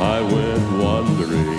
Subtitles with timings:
[0.00, 1.58] I went wandering.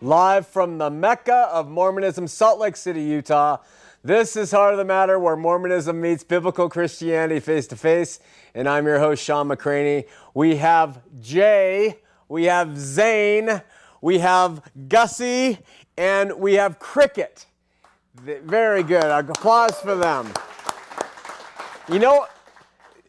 [0.00, 3.58] Live from the Mecca of Mormonism, Salt Lake City, Utah.
[4.06, 8.20] This is Heart of the Matter, where Mormonism meets biblical Christianity face to face.
[8.54, 10.06] And I'm your host, Shawn McCraney.
[10.34, 13.62] We have Jay, we have Zane,
[14.02, 15.56] we have Gussie,
[15.96, 17.46] and we have Cricket.
[18.14, 19.04] Very good.
[19.04, 20.30] Applause for them.
[21.88, 22.26] You know,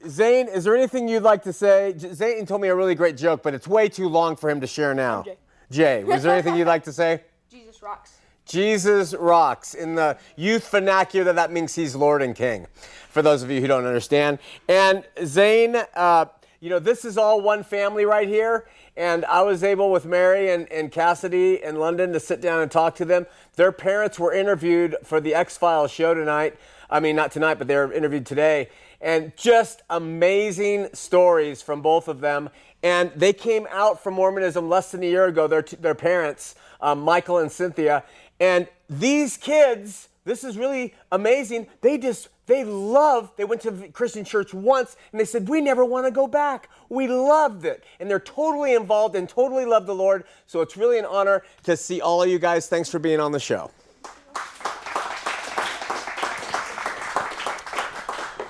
[0.07, 1.93] Zane, is there anything you'd like to say?
[1.97, 4.61] J- Zane told me a really great joke, but it's way too long for him
[4.61, 5.23] to share now.
[5.23, 5.37] Jay.
[5.71, 7.21] Jay, was there anything you'd like to say?
[7.51, 8.13] Jesus rocks.
[8.45, 9.73] Jesus rocks.
[9.73, 12.67] In the youth vernacular, that means he's Lord and King,
[13.09, 14.39] for those of you who don't understand.
[14.67, 16.25] And Zane, uh,
[16.59, 18.67] you know, this is all one family right here.
[18.97, 22.71] And I was able with Mary and, and Cassidy in London to sit down and
[22.71, 23.27] talk to them.
[23.55, 26.55] Their parents were interviewed for the X Files show tonight.
[26.89, 28.69] I mean, not tonight, but they were interviewed today.
[29.01, 32.49] And just amazing stories from both of them.
[32.83, 37.01] And they came out from Mormonism less than a year ago, their, their parents, um,
[37.01, 38.03] Michael and Cynthia.
[38.45, 41.65] And these kids, this is really amazing.
[41.81, 45.83] They just, they love, they went to Christian church once and they said, We never
[45.83, 46.69] want to go back.
[46.87, 47.83] We loved it.
[47.99, 50.25] And they're totally involved and totally love the Lord.
[50.45, 52.67] So it's really an honor to see all of you guys.
[52.67, 53.71] Thanks for being on the show.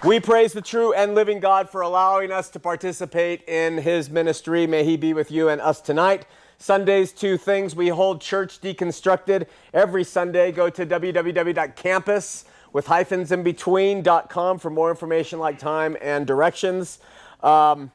[0.03, 4.67] We praise the true and living God for allowing us to participate in his ministry.
[4.67, 6.25] May he be with you and us tonight.
[6.57, 7.75] Sundays, two things.
[7.75, 10.51] We hold church deconstructed every Sunday.
[10.51, 16.99] Go to www.campus with hyphens in between.com for more information like time and directions.
[17.41, 17.91] Um,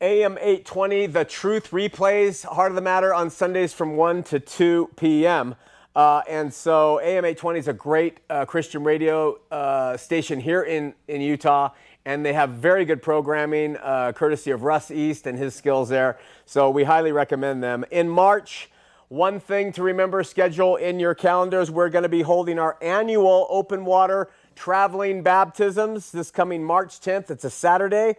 [0.00, 4.90] AM 820, The Truth replays Heart of the Matter on Sundays from 1 to 2
[4.96, 5.54] p.m.
[5.94, 10.94] Uh, and so AM 820 is a great uh, Christian radio uh, station here in,
[11.06, 11.70] in Utah,
[12.04, 16.18] and they have very good programming, uh, courtesy of Russ East and his skills there.
[16.46, 17.84] So we highly recommend them.
[17.90, 18.70] In March,
[19.08, 23.46] one thing to remember schedule in your calendars we're going to be holding our annual
[23.50, 27.30] open water traveling baptisms this coming March 10th.
[27.30, 28.16] It's a Saturday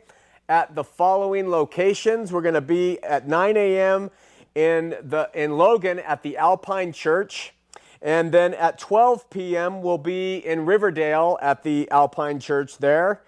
[0.48, 2.32] at the following locations.
[2.32, 4.12] We're going to be at 9 a.m.
[4.56, 7.54] in the in Logan at the Alpine Church.
[8.02, 13.22] And then at 12 p.m., we'll be in Riverdale at the Alpine Church there.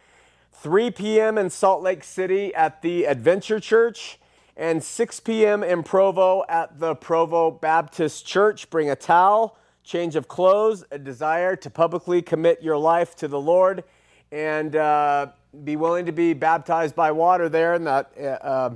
[0.61, 1.37] 3 p.m.
[1.37, 4.19] in Salt Lake City at the Adventure Church.
[4.57, 5.63] And 6 p.m.
[5.63, 8.69] in Provo at the Provo Baptist Church.
[8.69, 13.39] Bring a towel, change of clothes, a desire to publicly commit your life to the
[13.39, 13.83] Lord,
[14.31, 15.27] and uh,
[15.65, 18.17] be willing to be baptized by water there in that.
[18.17, 18.69] Uh,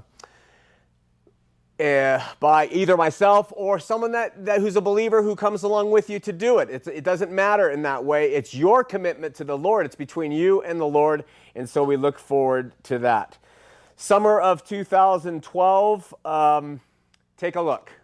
[1.80, 6.10] uh, by either myself or someone that, that who's a believer who comes along with
[6.10, 6.70] you to do it.
[6.70, 8.34] It's, it doesn't matter in that way.
[8.34, 9.86] It's your commitment to the Lord.
[9.86, 11.24] It's between you and the Lord,
[11.56, 13.38] and so we look forward to that.
[13.96, 16.16] Summer of 2012.
[16.26, 16.82] Um,
[17.38, 17.99] take a look.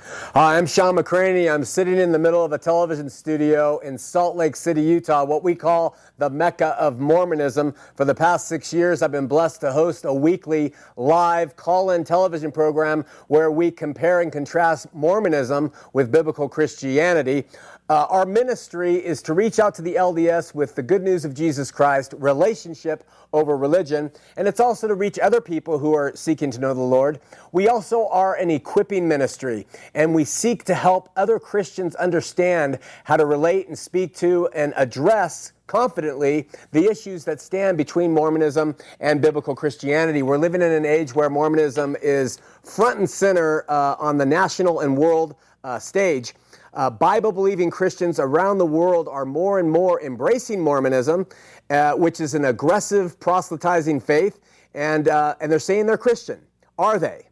[0.00, 1.52] Hi, I'm Shawn McCraney.
[1.52, 5.44] I'm sitting in the middle of a television studio in Salt Lake City, Utah, what
[5.44, 7.72] we call the Mecca of Mormonism.
[7.94, 12.02] For the past six years, I've been blessed to host a weekly live call in
[12.02, 17.44] television program where we compare and contrast Mormonism with biblical Christianity.
[17.90, 21.34] Uh, our ministry is to reach out to the LDS with the good news of
[21.34, 23.04] Jesus Christ, relationship
[23.34, 26.80] over religion, and it's also to reach other people who are seeking to know the
[26.80, 27.20] Lord.
[27.52, 33.18] We also are an equipping ministry, and we seek to help other Christians understand how
[33.18, 39.20] to relate and speak to and address confidently the issues that stand between Mormonism and
[39.20, 40.22] biblical Christianity.
[40.22, 44.80] We're living in an age where Mormonism is front and center uh, on the national
[44.80, 46.32] and world uh, stage.
[46.74, 51.26] Uh, Bible believing Christians around the world are more and more embracing Mormonism,
[51.70, 54.40] uh, which is an aggressive proselytizing faith,
[54.74, 56.40] and, uh, and they're saying they're Christian.
[56.78, 57.28] Are they?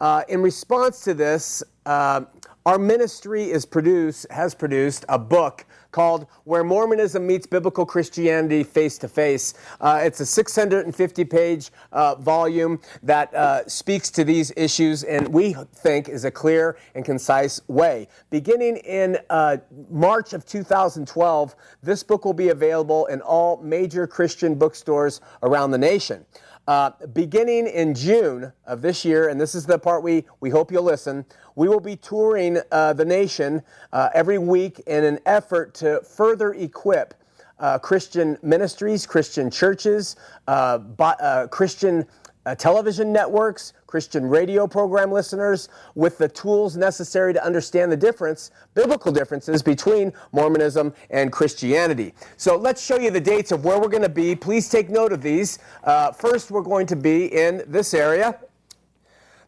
[0.00, 2.22] Uh, in response to this, uh,
[2.66, 8.98] our ministry is produce, has produced a book called Where Mormonism Meets Biblical Christianity Face
[8.98, 9.54] to Face.
[9.80, 15.54] Uh, it's a 650 page uh, volume that uh, speaks to these issues and we
[15.72, 18.08] think is a clear and concise way.
[18.30, 19.58] Beginning in uh,
[19.88, 25.78] March of 2012, this book will be available in all major Christian bookstores around the
[25.78, 26.26] nation.
[26.66, 30.72] Uh, beginning in June of this year, and this is the part we, we hope
[30.72, 31.22] you'll listen,
[31.56, 33.62] we will be touring uh, the nation
[33.92, 37.14] uh, every week in an effort to further equip
[37.58, 40.16] uh, Christian ministries, Christian churches,
[40.48, 42.06] uh, uh, Christian
[42.46, 48.50] uh, television networks, Christian radio program listeners with the tools necessary to understand the difference,
[48.74, 52.12] biblical differences between Mormonism and Christianity.
[52.36, 54.34] So let's show you the dates of where we're going to be.
[54.34, 55.58] Please take note of these.
[55.84, 58.38] Uh, first, we're going to be in this area.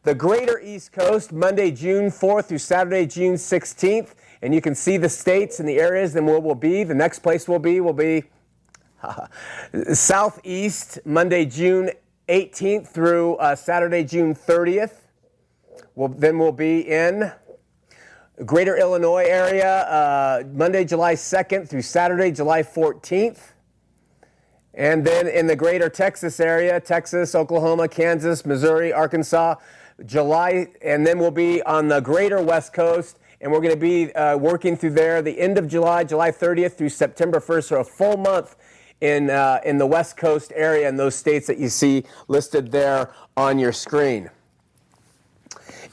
[0.05, 4.15] The greater East Coast, Monday, June 4th through Saturday, June 16th.
[4.43, 6.85] And you can see the states and the areas and where we'll be.
[6.85, 8.25] The next place we'll be will be
[9.93, 11.91] Southeast, Monday, June
[12.29, 14.93] 18th through uh, Saturday, June 30th.
[15.95, 17.33] We'll, then we'll be in
[18.45, 23.53] Greater Illinois area uh, Monday, July 2nd through Saturday, July 14th.
[24.75, 29.55] And then in the greater Texas area, Texas, Oklahoma, Kansas, Missouri, Arkansas,
[30.05, 34.13] July, and then we'll be on the greater West Coast, and we're going to be
[34.15, 37.85] uh, working through there the end of July, July 30th through September 1st, so a
[37.85, 38.57] full month
[39.01, 43.13] in, uh, in the West Coast area in those states that you see listed there
[43.37, 44.31] on your screen.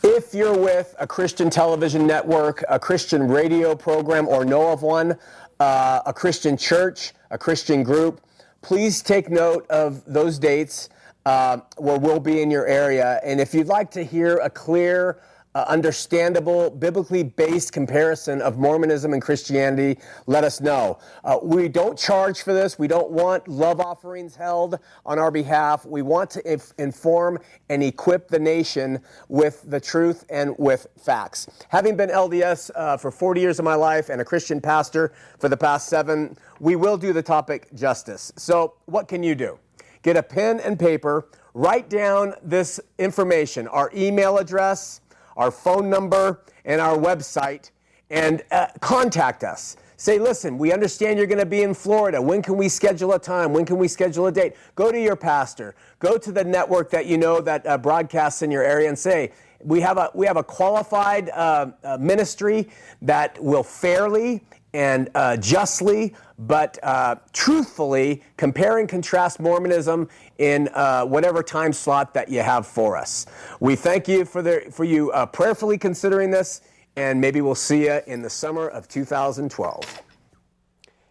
[0.03, 5.17] If you're with a Christian television network, a Christian radio program, or know of one,
[5.59, 8.21] uh, a Christian church, a Christian group,
[8.61, 10.89] please take note of those dates
[11.25, 13.21] uh, where we'll be in your area.
[13.23, 15.21] And if you'd like to hear a clear,
[15.55, 20.97] uh, understandable, biblically based comparison of Mormonism and Christianity, let us know.
[21.23, 22.79] Uh, we don't charge for this.
[22.79, 25.85] We don't want love offerings held on our behalf.
[25.85, 27.39] We want to inf- inform
[27.69, 31.47] and equip the nation with the truth and with facts.
[31.69, 35.49] Having been LDS uh, for 40 years of my life and a Christian pastor for
[35.49, 38.31] the past seven, we will do the topic justice.
[38.35, 39.59] So, what can you do?
[40.01, 45.01] Get a pen and paper, write down this information, our email address
[45.37, 47.71] our phone number, and our website,
[48.09, 49.77] and uh, contact us.
[49.97, 52.21] Say, listen, we understand you're going to be in Florida.
[52.21, 53.53] When can we schedule a time?
[53.53, 54.55] When can we schedule a date?
[54.75, 55.75] Go to your pastor.
[55.99, 59.31] Go to the network that you know that uh, broadcasts in your area and say,
[59.63, 62.67] we have a, we have a qualified uh, uh ministry
[63.01, 64.43] that will fairly
[64.73, 70.09] and uh, justly, but uh, truthfully compare and contrast Mormonism
[70.43, 73.25] in uh, whatever time slot that you have for us.
[73.61, 76.59] We thank you for, the, for you uh, prayerfully considering this,
[76.97, 80.01] and maybe we'll see you in the summer of 2012.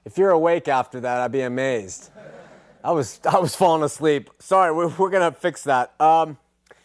[0.05, 2.11] If you're awake after that, I'd be amazed.
[2.85, 4.29] I was, I was falling asleep.
[4.39, 5.99] Sorry, we're, we're going to fix that.
[5.99, 6.37] Um,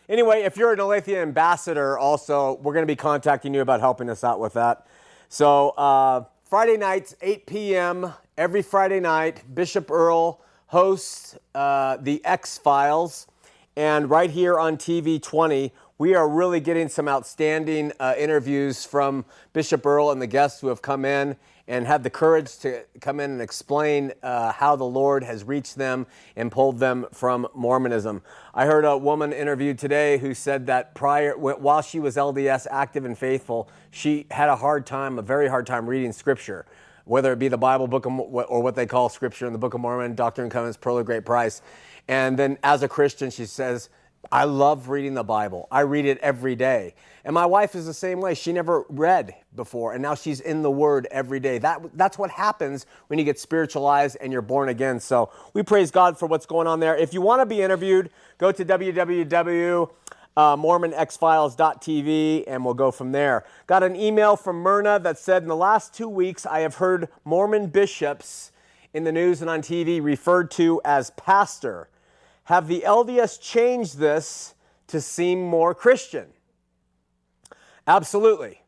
[0.08, 4.10] anyway, if you're an Aletheia ambassador, also, we're going to be contacting you about helping
[4.10, 4.88] us out with that.
[5.28, 12.58] So, uh, Friday nights, 8 p.m., every Friday night, Bishop Earl hosts uh, the X
[12.58, 13.28] Files.
[13.76, 19.26] And right here on TV 20, we are really getting some outstanding uh, interviews from
[19.54, 21.36] Bishop Earl and the guests who have come in
[21.68, 25.76] and had the courage to come in and explain uh, how the Lord has reached
[25.76, 28.22] them and pulled them from Mormonism.
[28.54, 33.04] I heard a woman interviewed today who said that prior, while she was LDS active
[33.04, 36.66] and faithful, she had a hard time, a very hard time reading Scripture,
[37.08, 39.74] whether it be the Bible book of, or what they call Scripture in the Book
[39.74, 41.62] of Mormon, Doctrine and Covenants, Pearl of Great Price.
[42.08, 43.90] And then as a Christian, she says,
[44.32, 45.68] I love reading the Bible.
[45.72, 46.96] I read it every day.
[47.24, 48.34] And my wife is the same way.
[48.34, 51.58] She never read before, and now she's in the Word every day.
[51.60, 55.00] That, that's what happens when you get spiritualized and you're born again.
[55.00, 56.96] So we praise God for what's going on there.
[56.96, 58.66] If you want to be interviewed, go to
[60.38, 63.44] www.mormonxfiles.tv and we'll go from there.
[63.66, 67.10] Got an email from Myrna that said, In the last two weeks, I have heard
[67.26, 68.52] Mormon bishops
[68.94, 71.90] in the news and on TV referred to as pastor.
[72.46, 74.56] Have the LDS changed this
[74.88, 76.28] to seem more Christian?
[77.86, 78.62] Absolutely.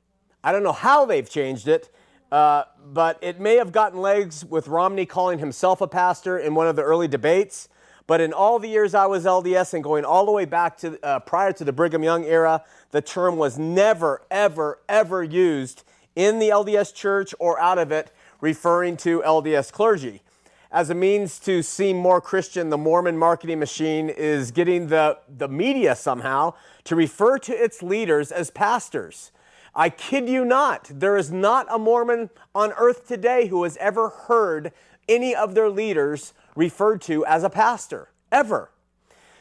[0.43, 1.93] I don't know how they've changed it,
[2.31, 6.67] uh, but it may have gotten legs with Romney calling himself a pastor in one
[6.67, 7.69] of the early debates.
[8.10, 11.00] But in all the years I was LDS and going all the way back to
[11.06, 15.84] uh, prior to the Brigham Young era, the term was never, ever, ever used
[16.16, 18.12] in the LDS church or out of it,
[18.42, 20.24] referring to LDS clergy.
[20.72, 25.48] As a means to seem more Christian, the Mormon marketing machine is getting the, the
[25.48, 29.32] media somehow to refer to its leaders as pastors.
[29.75, 34.10] I kid you not, there is not a Mormon on earth today who has ever
[34.10, 34.72] heard
[35.08, 38.72] any of their leaders referred to as a pastor, ever.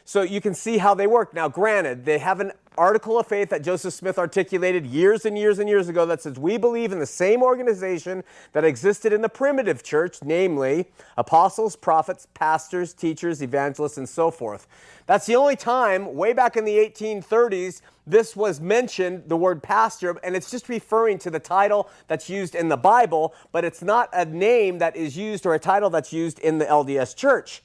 [0.09, 1.35] So you can see how they work.
[1.35, 5.59] Now, granted, they have an article of faith that Joseph Smith articulated years and years
[5.59, 8.23] and years ago that says we believe in the same organization
[8.53, 14.65] that existed in the primitive church, namely apostles, prophets, pastors, teachers, evangelists, and so forth.
[15.05, 20.17] That's the only time, way back in the 1830s, this was mentioned, the word pastor,
[20.23, 24.09] and it's just referring to the title that's used in the Bible, but it's not
[24.11, 27.61] a name that is used or a title that's used in the LDS church.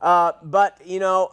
[0.00, 1.30] Uh, but, you know,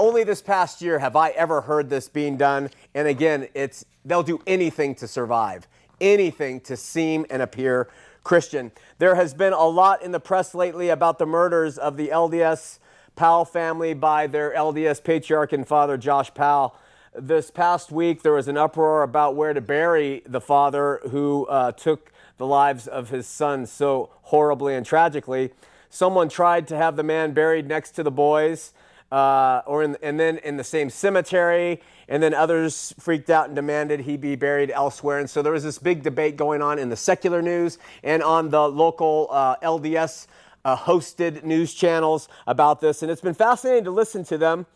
[0.00, 2.70] only this past year have I ever heard this being done.
[2.94, 5.68] And again, it's they'll do anything to survive,
[6.00, 7.86] anything to seem and appear
[8.24, 8.72] Christian.
[8.98, 12.78] There has been a lot in the press lately about the murders of the LDS
[13.14, 16.74] Powell family by their LDS patriarch and father, Josh Powell.
[17.14, 21.72] This past week, there was an uproar about where to bury the father who uh,
[21.72, 25.52] took the lives of his sons so horribly and tragically.
[25.90, 28.72] Someone tried to have the man buried next to the boys
[29.10, 31.80] uh, or in, and then in the same cemetery.
[32.08, 35.18] And then others freaked out and demanded he be buried elsewhere.
[35.18, 38.50] And so there was this big debate going on in the secular news and on
[38.50, 40.26] the local uh, LDS
[40.64, 43.02] uh, hosted news channels about this.
[43.02, 44.66] And it's been fascinating to listen to them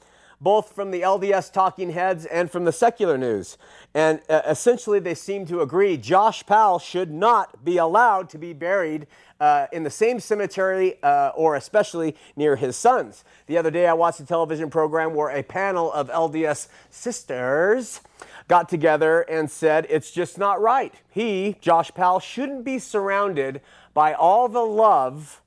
[0.45, 3.57] both from the LDS talking heads and from the secular news.
[3.95, 8.53] And uh, essentially, they seem to agree Josh Powell should not be allowed to be
[8.53, 9.07] buried
[9.41, 13.25] uh, in the same cemetery uh, or especially near his sons.
[13.47, 18.03] The other day, I watched a television program where a panel of LDS sisters
[18.47, 20.95] got together and said it's just not right.
[21.09, 23.63] He, Josh Powell, shouldn't be surrounded
[23.95, 25.41] by all the love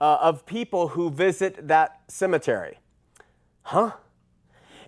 [0.00, 2.78] uh, of people who visit that cemetery.
[3.62, 3.92] Huh?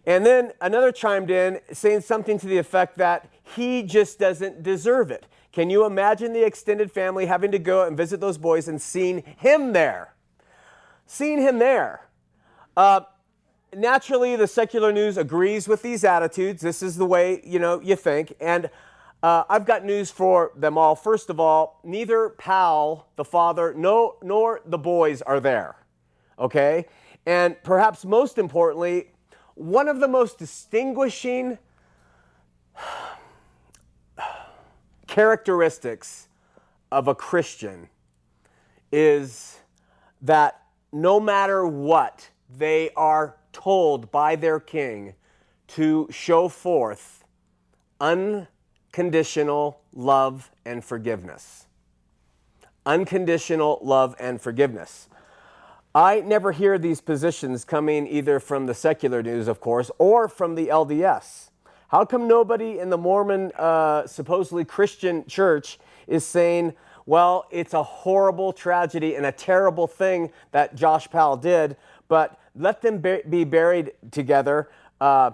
[0.07, 5.11] And then another chimed in saying something to the effect that he just doesn't deserve
[5.11, 5.27] it.
[5.53, 9.23] Can you imagine the extended family having to go and visit those boys and seeing
[9.37, 10.15] him there?
[11.07, 12.07] Seeing him there.
[12.77, 13.01] Uh,
[13.77, 16.63] naturally, the secular news agrees with these attitudes.
[16.63, 18.71] This is the way you know you think, and
[19.23, 20.95] uh, I've got news for them all.
[20.95, 25.77] First of all, neither Powell, the father, no, nor the boys are there.
[26.39, 26.87] Okay,
[27.27, 29.09] and perhaps most importantly,
[29.55, 31.59] one of the most distinguishing
[35.07, 36.29] characteristics
[36.93, 37.89] of a Christian
[38.93, 39.59] is
[40.23, 45.15] that no matter what, they are told by their king
[45.69, 47.25] to show forth
[48.01, 51.67] unconditional love and forgiveness.
[52.87, 55.09] Unconditional love and forgiveness.
[55.95, 60.55] I never hear these positions coming either from the secular news, of course, or from
[60.55, 61.51] the LDS.
[61.89, 66.75] How come nobody in the Mormon, uh, supposedly Christian church is saying,
[67.07, 72.83] well, it's a horrible tragedy and a terrible thing that Josh Powell did, but let
[72.83, 74.71] them be buried together.
[75.01, 75.33] Uh,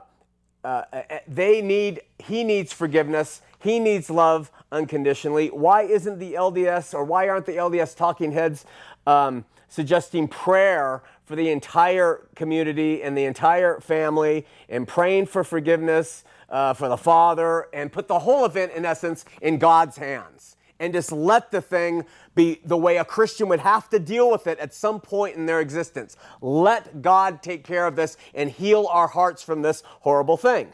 [0.65, 0.85] uh,
[1.29, 3.43] they need, he needs forgiveness.
[3.59, 5.49] He needs love unconditionally.
[5.49, 8.65] Why isn't the LDS or why aren't the LDS talking heads
[9.07, 16.25] um, suggesting prayer for the entire community and the entire family and praying for forgiveness
[16.49, 20.93] uh, for the father and put the whole event, in essence, in God's hands and
[20.93, 22.05] just let the thing
[22.35, 25.47] be the way a Christian would have to deal with it at some point in
[25.47, 26.17] their existence.
[26.41, 30.73] Let God take care of this and heal our hearts from this horrible thing.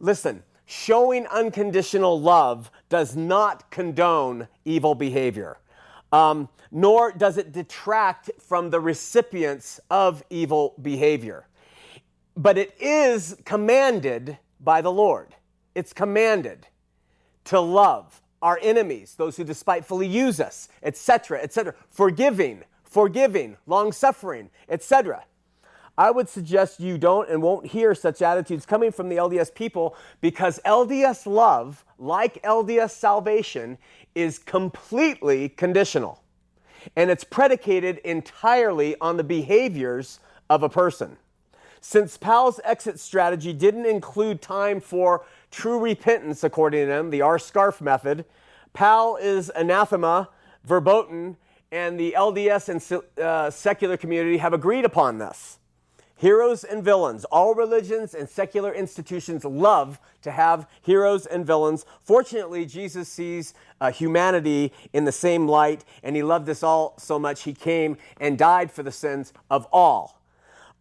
[0.00, 5.58] Listen, showing unconditional love does not condone evil behavior
[6.12, 11.46] um, nor does it detract from the recipients of evil behavior.
[12.36, 15.34] But it is commanded by the Lord.
[15.74, 16.66] It's commanded
[17.44, 24.50] to love our enemies, those who despitefully use us, etc., etc., forgiving, forgiving, long suffering,
[24.68, 25.24] etc.
[25.98, 29.96] I would suggest you don't and won't hear such attitudes coming from the LDS people
[30.20, 33.78] because LDS love, like LDS salvation,
[34.16, 36.22] is completely conditional.
[36.96, 40.18] And it's predicated entirely on the behaviors
[40.48, 41.18] of a person.
[41.80, 47.38] Since Powell's exit strategy didn't include time for true repentance, according to him, the R
[47.38, 48.24] scarf method,
[48.72, 50.30] Powell is anathema,
[50.64, 51.36] verboten,
[51.70, 55.58] and the LDS and uh, secular community have agreed upon this.
[56.18, 57.26] Heroes and villains.
[57.26, 61.84] All religions and secular institutions love to have heroes and villains.
[62.00, 67.18] Fortunately, Jesus sees uh, humanity in the same light, and he loved us all so
[67.18, 70.18] much he came and died for the sins of all.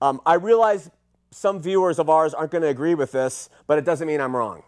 [0.02, 0.90] Um, I realize
[1.32, 4.36] some viewers of ours aren't going to agree with this, but it doesn't mean I'm
[4.36, 4.64] wrong.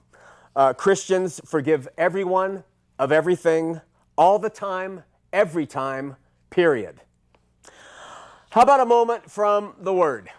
[0.53, 2.65] Uh, Christians forgive everyone
[2.99, 3.79] of everything,
[4.17, 6.17] all the time, every time,
[6.49, 6.99] period.
[8.49, 10.29] How about a moment from the Word?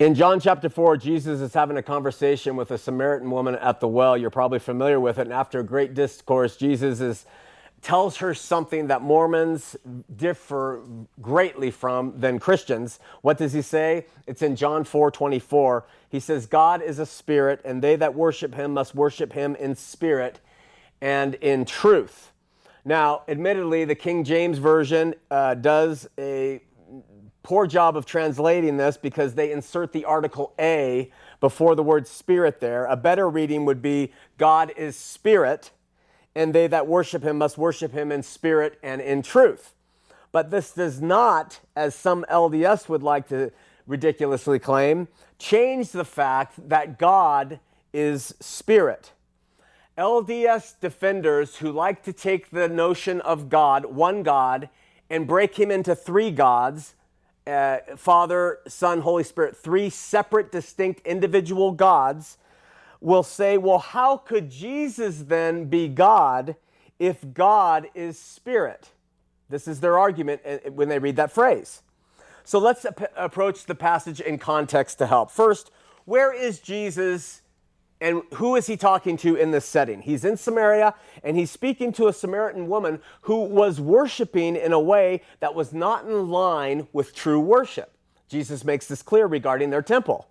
[0.00, 3.86] In John chapter 4, Jesus is having a conversation with a Samaritan woman at the
[3.86, 4.16] well.
[4.16, 5.26] You're probably familiar with it.
[5.26, 7.26] And after a great discourse, Jesus is,
[7.82, 9.76] tells her something that Mormons
[10.16, 10.82] differ
[11.20, 12.98] greatly from than Christians.
[13.20, 14.06] What does he say?
[14.26, 15.84] It's in John 4 24.
[16.08, 19.76] He says, God is a spirit, and they that worship him must worship him in
[19.76, 20.40] spirit
[21.02, 22.32] and in truth.
[22.86, 26.62] Now, admittedly, the King James Version uh, does a
[27.50, 32.60] poor job of translating this because they insert the article a before the word spirit
[32.60, 32.86] there.
[32.86, 35.72] A better reading would be God is spirit,
[36.32, 39.74] and they that worship him must worship him in spirit and in truth.
[40.30, 43.50] But this does not, as some LDS would like to
[43.84, 47.58] ridiculously claim, change the fact that God
[47.92, 49.10] is spirit.
[49.98, 54.68] LDS defenders who like to take the notion of God, one God,
[55.10, 56.94] and break him into three gods,
[57.46, 62.38] uh, Father, Son, Holy Spirit, three separate, distinct, individual gods,
[63.00, 66.56] will say, well, how could Jesus then be God
[66.98, 68.90] if God is spirit?
[69.48, 71.82] This is their argument uh, when they read that phrase.
[72.44, 75.30] So let's ap- approach the passage in context to help.
[75.30, 75.70] First,
[76.04, 77.42] where is Jesus
[78.00, 80.02] and who is he talking to in this setting?
[80.02, 84.80] He's in Samaria and he's speaking to a Samaritan woman who was worshiping in a
[84.80, 87.92] way that was not in line with true worship.
[88.28, 90.28] Jesus makes this clear regarding their temple.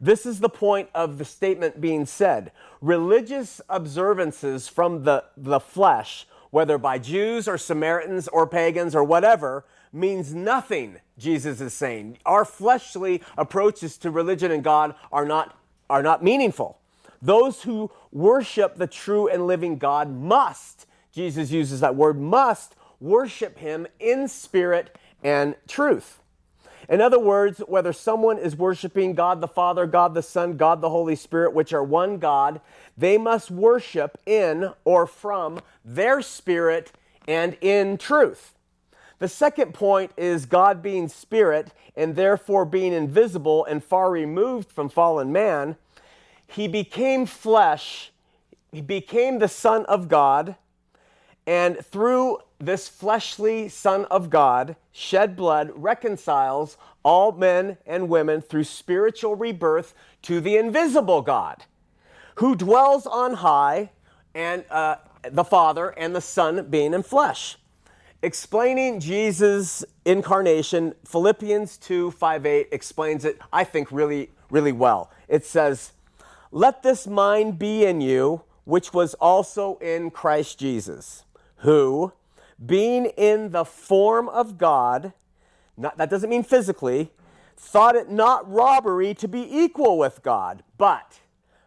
[0.00, 2.52] This is the point of the statement being said.
[2.80, 9.64] Religious observances from the, the flesh, whether by Jews or Samaritans or pagans or whatever,
[9.92, 12.18] means nothing, Jesus is saying.
[12.24, 15.58] Our fleshly approaches to religion and God are not,
[15.90, 16.79] are not meaningful.
[17.22, 23.58] Those who worship the true and living God must, Jesus uses that word, must worship
[23.58, 26.20] him in spirit and truth.
[26.88, 30.90] In other words, whether someone is worshiping God the Father, God the Son, God the
[30.90, 32.60] Holy Spirit, which are one God,
[32.96, 36.90] they must worship in or from their spirit
[37.28, 38.54] and in truth.
[39.20, 44.88] The second point is God being spirit and therefore being invisible and far removed from
[44.88, 45.76] fallen man
[46.50, 48.12] he became flesh,
[48.72, 50.56] he became the Son of God,
[51.46, 58.64] and through this fleshly Son of God, shed blood, reconciles all men and women through
[58.64, 61.64] spiritual rebirth to the invisible God,
[62.36, 63.90] who dwells on high,
[64.34, 64.96] and uh,
[65.30, 67.56] the Father and the Son being in flesh.
[68.22, 75.10] Explaining Jesus' incarnation, Philippians 2 5 8 explains it, I think, really, really well.
[75.26, 75.92] It says,
[76.50, 81.24] let this mind be in you, which was also in Christ Jesus,
[81.58, 82.12] who,
[82.64, 85.12] being in the form of God,
[85.76, 87.10] not, that doesn't mean physically,
[87.56, 91.20] thought it not robbery to be equal with God, but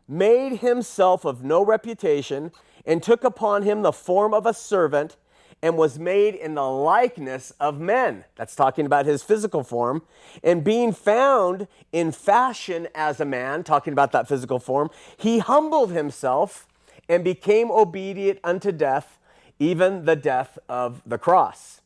[0.08, 2.52] made himself of no reputation,
[2.86, 5.16] and took upon him the form of a servant
[5.64, 8.26] and was made in the likeness of men.
[8.36, 10.02] That's talking about his physical form.
[10.44, 15.92] And being found in fashion as a man, talking about that physical form, he humbled
[15.92, 16.68] himself
[17.08, 19.18] and became obedient unto death,
[19.58, 21.80] even the death of the cross.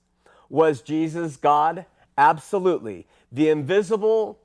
[0.49, 1.85] Was Jesus God?
[2.17, 3.05] Absolutely.
[3.31, 4.39] The invisible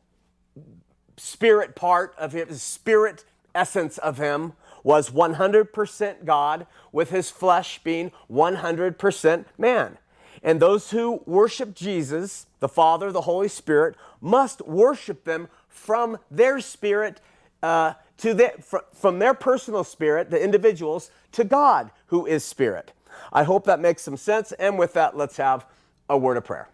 [1.17, 7.81] spirit part of him his spirit essence of him was 100% God, with his flesh
[7.83, 9.99] being 100% man.
[10.43, 16.61] And those who worship Jesus, the Father, the Holy Spirit, must worship them from their
[16.61, 17.21] spirit
[17.63, 22.93] uh, to the, fr- from their personal spirit, the individuals, to God, who is spirit.
[23.33, 24.53] I hope that makes some sense.
[24.53, 25.65] And with that, let's have
[26.09, 26.69] a word of prayer.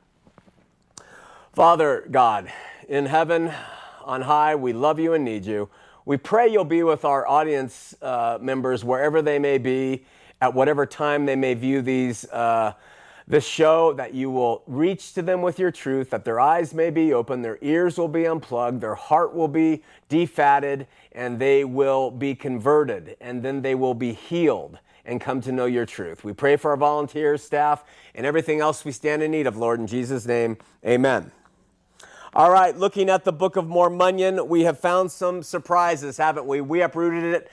[1.52, 2.50] Father God,
[2.88, 3.52] in heaven,
[4.04, 5.68] on high, we love you and need you.
[6.08, 10.06] We pray you'll be with our audience uh, members wherever they may be,
[10.40, 12.24] at whatever time they may view these.
[12.30, 12.72] Uh,
[13.26, 16.88] this show that you will reach to them with your truth, that their eyes may
[16.88, 22.10] be open, their ears will be unplugged, their heart will be defatted, and they will
[22.10, 26.24] be converted, and then they will be healed and come to know your truth.
[26.24, 29.78] We pray for our volunteers, staff, and everything else we stand in need of, Lord.
[29.78, 31.30] In Jesus' name, amen.
[32.34, 36.60] All right, looking at the Book of Mormonion, we have found some surprises, haven't we?
[36.60, 37.50] We uprooted it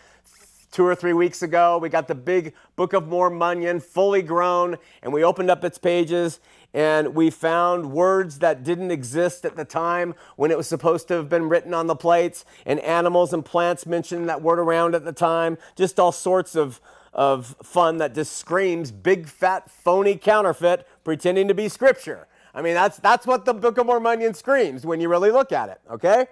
[0.70, 1.78] two or three weeks ago.
[1.78, 6.42] We got the big Book of Mormon, fully grown, and we opened up its pages
[6.74, 11.14] and we found words that didn't exist at the time when it was supposed to
[11.14, 15.06] have been written on the plates, and animals and plants mentioned that word around at
[15.06, 15.58] the time.
[15.78, 16.82] Just all sorts of,
[17.14, 22.28] of fun that just screams big, fat, phony counterfeit pretending to be scripture.
[22.56, 25.68] I mean, that's, that's what the Book of Mormon screams when you really look at
[25.68, 26.28] it, okay?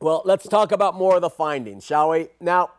[0.00, 2.28] Well, let's talk about more of the findings, shall we?
[2.40, 2.70] Now,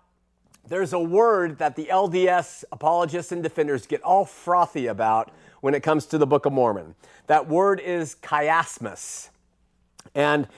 [0.67, 5.31] there's a word that the LDS apologists and defenders get all frothy about
[5.61, 6.95] when it comes to the Book of Mormon.
[7.27, 9.29] That word is chiasmus.
[10.13, 10.49] And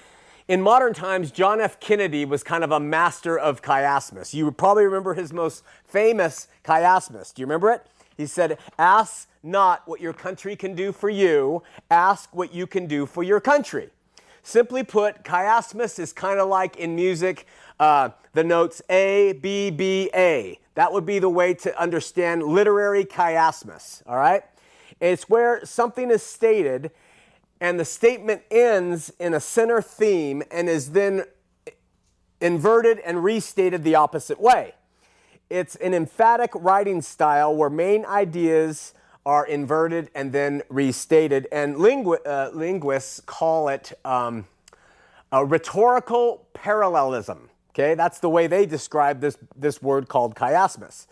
[0.48, 1.80] in modern times, John F.
[1.80, 4.34] Kennedy was kind of a master of chiasmus.
[4.34, 7.34] You probably remember his most famous chiasmus.
[7.34, 7.86] Do you remember it?
[8.18, 12.88] He said, Ask not what your country can do for you, ask what you can
[12.88, 13.90] do for your country.
[14.42, 17.46] Simply put, chiasmus is kind of like in music
[17.80, 20.60] uh, the notes A, B, B, A.
[20.76, 24.44] That would be the way to understand literary chiasmus, all right?
[25.00, 26.92] It's where something is stated
[27.60, 31.24] and the statement ends in a center theme and is then
[32.42, 34.74] inverted and restated the opposite way.
[35.50, 38.94] It's an emphatic writing style where main ideas
[39.26, 44.46] are inverted and then restated, and lingu- uh, linguists call it um,
[45.32, 47.50] a rhetorical parallelism.
[47.72, 51.08] Okay, that's the way they describe this, this word called chiasmus.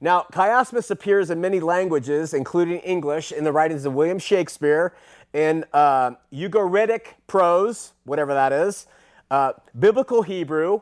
[0.00, 4.94] Now, chiasmus appears in many languages, including English, in the writings of William Shakespeare,
[5.32, 8.86] in uh, Ugaritic prose, whatever that is,
[9.30, 10.80] uh, Biblical Hebrew,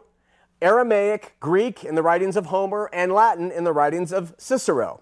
[0.61, 5.01] Aramaic, Greek in the writings of Homer, and Latin in the writings of Cicero.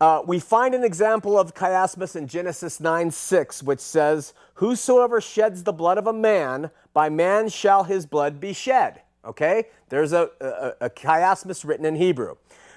[0.00, 5.62] Uh, we find an example of chiasmus in Genesis 9 6, which says, Whosoever sheds
[5.62, 9.02] the blood of a man, by man shall his blood be shed.
[9.24, 9.64] Okay?
[9.90, 12.36] There's a, a, a chiasmus written in Hebrew.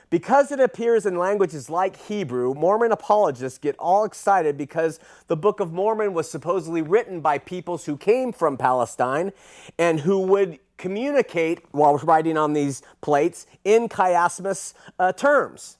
[0.09, 5.59] Because it appears in languages like Hebrew, Mormon apologists get all excited because the Book
[5.59, 9.31] of Mormon was supposedly written by peoples who came from Palestine
[9.79, 15.77] and who would communicate while writing on these plates in chiasmus uh, terms.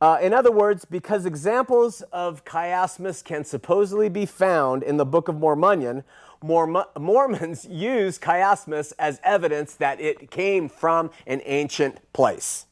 [0.00, 5.28] Uh, in other words, because examples of chiasmus can supposedly be found in the Book
[5.28, 6.04] of Mormon,
[6.42, 12.66] Mormons use chiasmus as evidence that it came from an ancient place.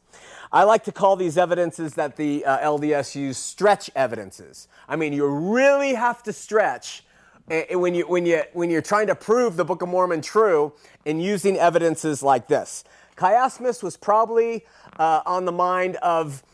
[0.52, 4.68] I like to call these evidences that the uh, LDS use stretch evidences.
[4.88, 7.04] I mean, you really have to stretch
[7.50, 10.74] eh, when, you, when, you, when you're trying to prove the Book of Mormon true
[11.04, 12.84] in using evidences like this.
[13.16, 14.64] Chiasmus was probably
[14.98, 16.44] uh, on the mind of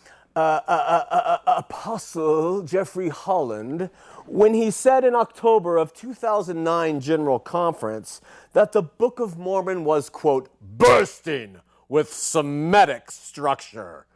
[1.46, 3.90] Apostle Jeffrey Holland
[4.26, 8.20] when he said in October of 2009 General Conference
[8.52, 11.56] that the Book of Mormon was, quote, bursting
[11.88, 14.06] with Semitic structure.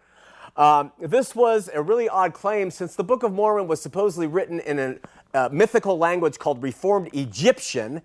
[0.56, 4.60] Um, this was a really odd claim since the Book of Mormon was supposedly written
[4.60, 4.98] in a
[5.34, 8.02] uh, mythical language called Reformed Egyptian,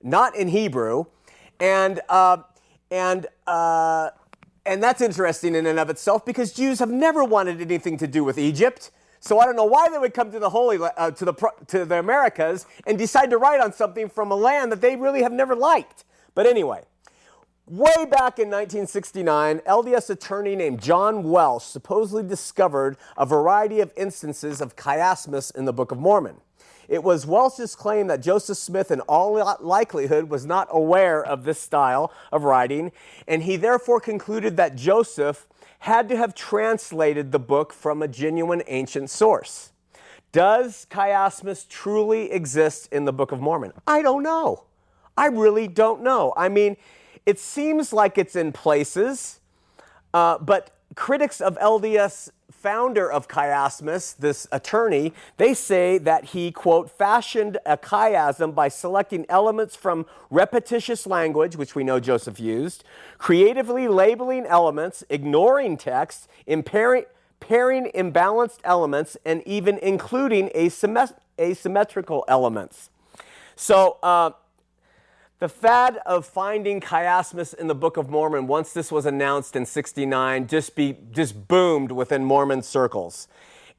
[0.00, 1.06] not in Hebrew.
[1.58, 2.38] And, uh,
[2.92, 4.10] and, uh,
[4.68, 8.22] and that's interesting in and of itself because Jews have never wanted anything to do
[8.22, 8.90] with Egypt.
[9.20, 11.34] So I don't know why they would come to the holy uh, to the
[11.66, 15.22] to the Americas and decide to write on something from a land that they really
[15.22, 16.04] have never liked.
[16.34, 16.84] But anyway,
[17.70, 24.62] Way back in 1969, LDS attorney named John Welch supposedly discovered a variety of instances
[24.62, 26.36] of chiasmus in the Book of Mormon.
[26.88, 31.60] It was Welch's claim that Joseph Smith, in all likelihood, was not aware of this
[31.60, 32.92] style of writing,
[33.26, 35.46] and he therefore concluded that Joseph
[35.80, 39.72] had to have translated the book from a genuine ancient source.
[40.32, 43.72] Does chiasmus truly exist in the Book of Mormon?
[43.86, 44.64] I don't know.
[45.16, 46.32] I really don't know.
[46.36, 46.76] I mean,
[47.26, 49.40] it seems like it's in places,
[50.14, 56.90] uh, but critics of LDS founder of chiasmus, this attorney, they say that he, quote,
[56.90, 62.82] fashioned a chiasm by selecting elements from repetitious language, which we know Joseph used,
[63.16, 67.04] creatively labeling elements, ignoring text, impairing,
[67.38, 70.50] pairing imbalanced elements, and even including
[71.38, 72.90] asymmetrical elements.
[73.54, 74.30] So, uh,
[75.38, 79.66] the fad of finding chiasmus in the Book of Mormon, once this was announced in
[79.66, 83.28] 69, just, be, just boomed within Mormon circles.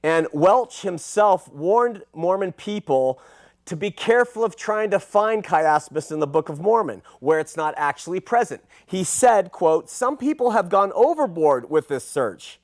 [0.01, 3.19] And Welch himself warned Mormon people
[3.65, 7.57] to be careful of trying to find chiasmus in the Book of Mormon, where it's
[7.57, 8.63] not actually present.
[8.85, 12.61] He said, quote, Some people have gone overboard with this search,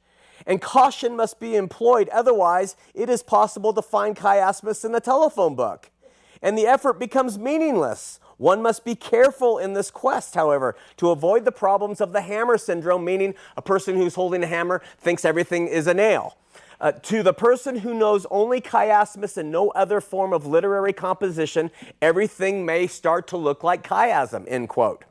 [0.47, 5.53] and caution must be employed, otherwise it is possible to find chiasmus in the telephone
[5.53, 5.91] book.
[6.41, 11.45] And the effort becomes meaningless One must be careful in this quest, however, to avoid
[11.45, 15.67] the problems of the hammer syndrome, meaning a person who's holding a hammer thinks everything
[15.67, 16.37] is a nail.
[16.79, 21.71] Uh, to the person who knows only chiasmus and no other form of literary composition,
[22.01, 25.05] everything may start to look like chiasm, end quote.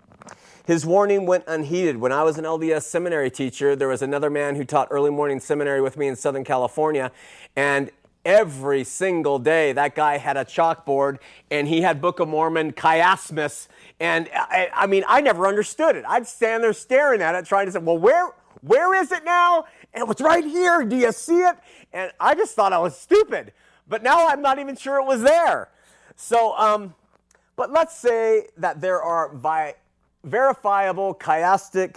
[0.66, 1.98] His warning went unheeded.
[1.98, 5.40] When I was an LDS seminary teacher, there was another man who taught early morning
[5.40, 7.12] seminary with me in Southern California,
[7.54, 7.90] and
[8.24, 11.18] every single day that guy had a chalkboard
[11.50, 13.68] and he had Book of Mormon chiasmus.
[14.00, 16.04] And I, I mean, I never understood it.
[16.06, 19.66] I'd stand there staring at it, trying to say, well, where, where is it now?
[19.92, 20.84] And it was right here.
[20.84, 21.56] Do you see it?
[21.92, 23.52] And I just thought I was stupid.
[23.88, 25.70] But now I'm not even sure it was there.
[26.16, 26.94] So, um,
[27.56, 29.74] but let's say that there are vi-
[30.24, 31.96] verifiable chiastic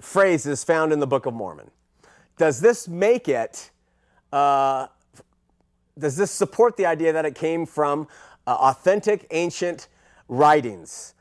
[0.00, 1.70] phrases found in the Book of Mormon.
[2.36, 3.70] Does this make it
[4.32, 4.86] uh,
[5.98, 8.08] does this support the idea that it came from
[8.46, 9.88] uh, authentic ancient
[10.28, 11.14] writings?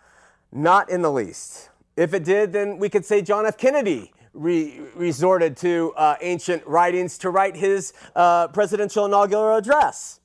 [0.51, 1.69] Not in the least.
[1.95, 3.57] If it did, then we could say John F.
[3.57, 10.19] Kennedy re- resorted to uh, ancient writings to write his uh, presidential inaugural address.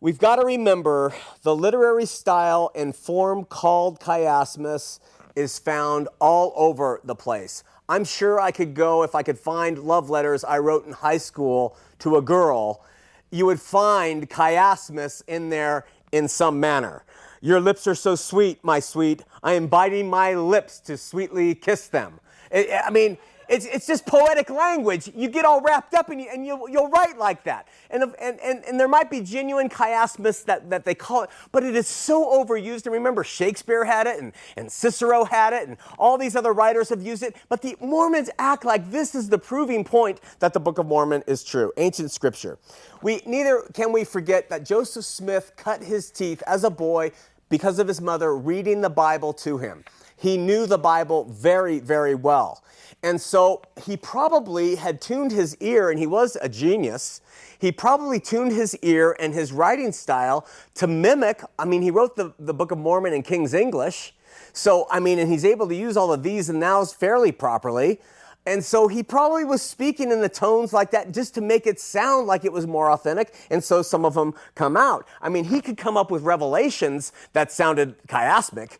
[0.00, 5.00] We've got to remember the literary style and form called chiasmus
[5.34, 7.64] is found all over the place.
[7.88, 11.18] I'm sure I could go if I could find love letters I wrote in high
[11.18, 12.84] school to a girl
[13.30, 17.04] you would find chiasmus in there in some manner.
[17.40, 19.22] Your lips are so sweet, my sweet.
[19.42, 22.20] I am biting my lips to sweetly kiss them.
[22.52, 25.10] I mean, it's, it's just poetic language.
[25.14, 27.66] You get all wrapped up and, you, and you, you'll write like that.
[27.90, 31.62] And, and, and, and there might be genuine chiasmus that, that they call it, but
[31.62, 32.84] it is so overused.
[32.84, 36.90] And remember, Shakespeare had it, and, and Cicero had it, and all these other writers
[36.90, 37.36] have used it.
[37.48, 41.22] But the Mormons act like this is the proving point that the Book of Mormon
[41.26, 42.58] is true, ancient scripture.
[43.02, 47.12] We, neither can we forget that Joseph Smith cut his teeth as a boy
[47.48, 49.84] because of his mother reading the Bible to him.
[50.18, 52.62] He knew the Bible very, very well.
[53.02, 57.20] And so he probably had tuned his ear, and he was a genius.
[57.58, 61.42] He probably tuned his ear and his writing style to mimic.
[61.58, 64.14] I mean, he wrote the, the Book of Mormon in King's English.
[64.52, 68.00] So, I mean, and he's able to use all of these and nows fairly properly.
[68.46, 71.78] And so he probably was speaking in the tones like that just to make it
[71.78, 73.34] sound like it was more authentic.
[73.50, 75.06] And so some of them come out.
[75.20, 78.78] I mean, he could come up with revelations that sounded chiasmic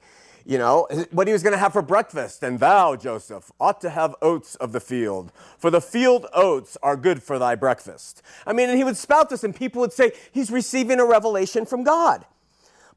[0.49, 2.43] you know, what he was going to have for breakfast.
[2.43, 6.97] And thou, Joseph, ought to have oats of the field, for the field oats are
[6.97, 8.23] good for thy breakfast.
[8.47, 11.67] I mean, and he would spout this, and people would say he's receiving a revelation
[11.67, 12.25] from God.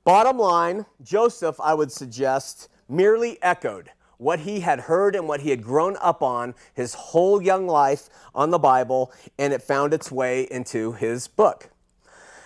[0.05, 5.49] Bottom line, Joseph, I would suggest, merely echoed what he had heard and what he
[5.49, 10.09] had grown up on his whole young life on the Bible, and it found its
[10.09, 11.69] way into his book.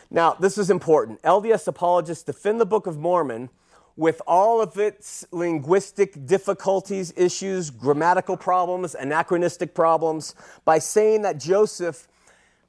[0.09, 1.21] Now, this is important.
[1.21, 3.51] LDS apologists defend the Book of Mormon
[3.97, 12.08] with all of its linguistic difficulties, issues, grammatical problems, anachronistic problems, by saying that Joseph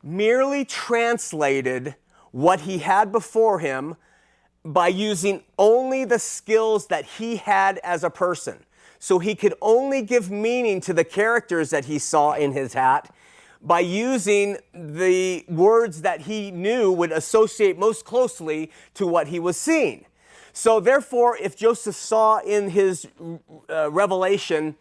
[0.02, 1.96] merely translated
[2.30, 3.96] what he had before him
[4.64, 8.64] by using only the skills that he had as a person.
[8.98, 13.14] So he could only give meaning to the characters that he saw in his hat
[13.62, 19.56] by using the words that he knew would associate most closely to what he was
[19.56, 20.04] seeing.
[20.58, 23.06] So, therefore, if Joseph saw in his
[23.68, 24.76] uh, revelation,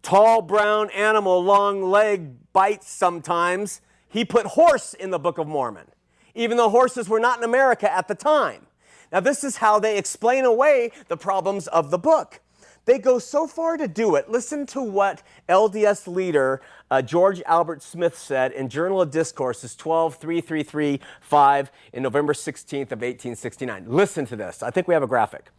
[0.00, 5.86] tall brown animal, long leg, bites sometimes, he put horse in the Book of Mormon,
[6.34, 8.66] even though horses were not in America at the time.
[9.12, 12.40] Now, this is how they explain away the problems of the book.
[12.84, 14.28] They go so far to do it.
[14.28, 21.70] Listen to what LDS leader uh, George Albert Smith said in Journal of Discourses 12335
[21.92, 23.84] in November 16th of 1869.
[23.86, 24.62] Listen to this.
[24.64, 25.50] I think we have a graphic.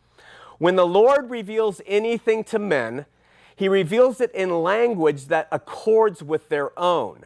[0.58, 3.06] When the Lord reveals anything to men,
[3.56, 7.24] he reveals it in language that accords with their own.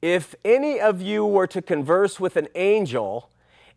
[0.00, 3.30] If any of you were to converse with an angel,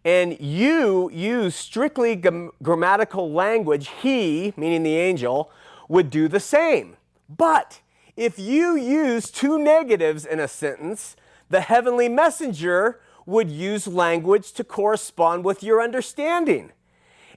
[0.03, 5.51] and you use strictly grammatical language, he, meaning the angel,
[5.87, 6.97] would do the same.
[7.29, 7.81] But
[8.15, 11.15] if you use two negatives in a sentence,
[11.49, 16.71] the heavenly messenger would use language to correspond with your understanding.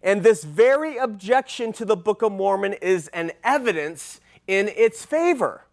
[0.03, 5.65] And this very objection to the Book of Mormon is an evidence in its favor.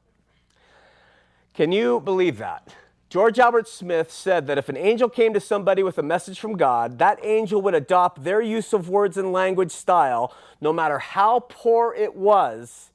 [1.54, 2.74] Can you believe that?
[3.12, 6.56] George Albert Smith said that if an angel came to somebody with a message from
[6.56, 11.42] God, that angel would adopt their use of words and language style, no matter how
[11.50, 12.92] poor it was,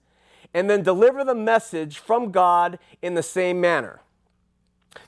[0.54, 4.00] and then deliver the message from God in the same manner.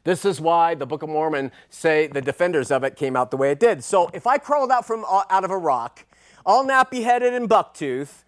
[0.05, 3.39] This is why the Book of Mormon say the defenders of it came out the
[3.39, 3.83] way it did.
[3.83, 6.05] So if I crawled out from uh, out of a rock
[6.45, 8.25] all nappy headed and bucktooth.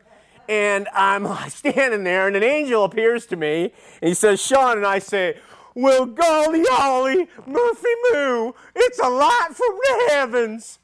[0.49, 4.87] And I'm standing there, and an angel appears to me, and he says, Shawn, and
[4.87, 5.39] I say,
[5.75, 10.79] Well, golly ollie, Murphy Moo, it's a light from the heavens.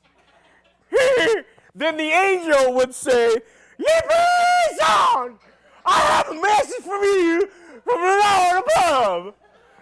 [1.75, 3.37] then the angel would say,
[3.79, 5.39] Yippee, Shawn!
[5.85, 7.49] I have a message from you
[7.85, 9.35] from the Lord above.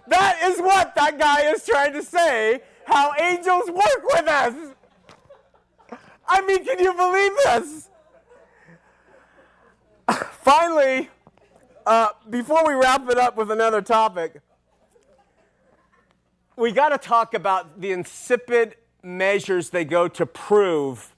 [0.09, 4.55] That is what that guy is trying to say, how angels work with us.
[6.27, 7.91] I mean, can you believe this?
[10.43, 11.11] Finally,
[11.87, 14.41] uh, before we wrap it up with another topic,
[16.57, 21.15] we got to talk about the insipid measures they go to prove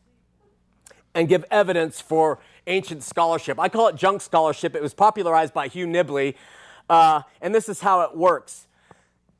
[1.15, 3.59] and give evidence for ancient scholarship.
[3.59, 4.75] I call it junk scholarship.
[4.75, 6.35] It was popularized by Hugh Nibley,
[6.89, 8.67] uh, and this is how it works.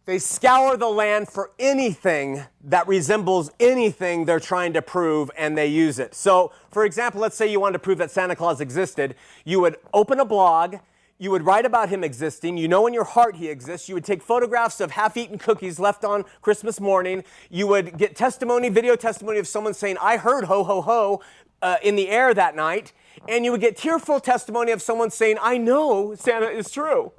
[0.05, 5.67] They scour the land for anything that resembles anything they're trying to prove and they
[5.67, 6.15] use it.
[6.15, 9.17] So, for example, let's say you wanted to prove that Santa Claus existed.
[9.45, 10.77] You would open a blog,
[11.19, 12.57] you would write about him existing.
[12.57, 13.89] You know in your heart he exists.
[13.89, 17.25] You would take photographs of half eaten cookies left on Christmas morning.
[17.51, 21.23] You would get testimony, video testimony of someone saying, I heard ho, ho, ho
[21.63, 22.93] uh, in the air that night.
[23.29, 27.13] And you would get tearful testimony of someone saying, I know Santa is true.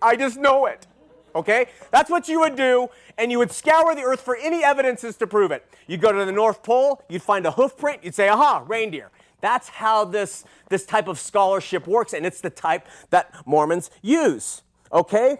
[0.00, 0.86] I just know it.
[1.34, 1.66] Okay?
[1.90, 5.26] That's what you would do, and you would scour the earth for any evidences to
[5.26, 5.66] prove it.
[5.86, 9.10] You'd go to the North Pole, you'd find a hoof print, you'd say, aha, reindeer.
[9.44, 14.62] That's how this, this type of scholarship works, and it's the type that Mormons use.
[14.90, 15.36] Okay?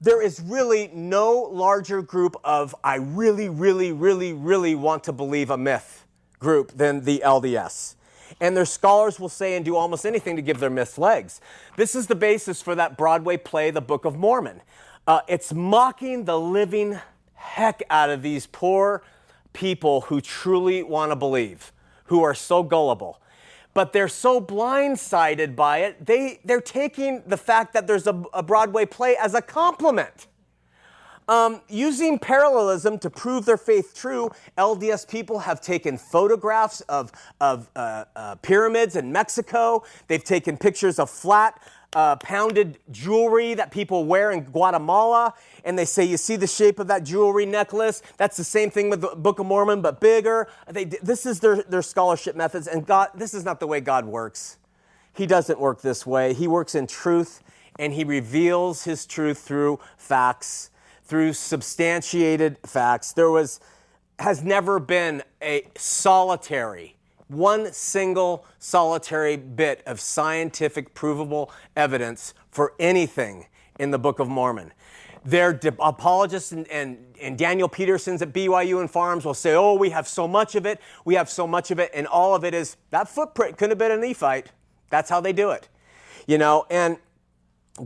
[0.00, 5.50] There is really no larger group of I really, really, really, really want to believe
[5.50, 6.06] a myth
[6.38, 7.96] group than the LDS.
[8.40, 11.42] And their scholars will say and do almost anything to give their myths legs.
[11.76, 14.62] This is the basis for that Broadway play, The Book of Mormon.
[15.06, 16.98] Uh, it's mocking the living
[17.34, 19.02] heck out of these poor
[19.52, 21.72] people who truly want to believe,
[22.08, 23.20] who are so gullible.
[23.74, 28.42] But they're so blindsided by it, they, they're taking the fact that there's a, a
[28.42, 30.26] Broadway play as a compliment.
[31.28, 37.70] Um, using parallelism to prove their faith true, LDS people have taken photographs of, of
[37.76, 39.84] uh, uh, pyramids in Mexico.
[40.06, 41.60] They've taken pictures of flat
[41.94, 46.78] uh, pounded jewelry that people wear in Guatemala, and they say, You see the shape
[46.78, 48.02] of that jewelry necklace?
[48.16, 50.48] That's the same thing with the Book of Mormon, but bigger.
[50.68, 54.04] They, this is their, their scholarship methods, and God, this is not the way God
[54.04, 54.58] works.
[55.14, 56.34] He doesn't work this way.
[56.34, 57.42] He works in truth,
[57.78, 60.70] and He reveals His truth through facts,
[61.04, 63.12] through substantiated facts.
[63.12, 63.60] There was,
[64.18, 66.97] has never been a solitary
[67.28, 73.46] one single solitary bit of scientific provable evidence for anything
[73.78, 74.72] in the Book of Mormon.
[75.24, 79.74] Their de- apologists and, and, and Daniel Peterson's at BYU and FARMS will say, oh,
[79.74, 82.44] we have so much of it, we have so much of it, and all of
[82.44, 84.46] it is that footprint couldn't have been a Nephite.
[84.90, 85.68] That's how they do it.
[86.26, 86.98] You know, and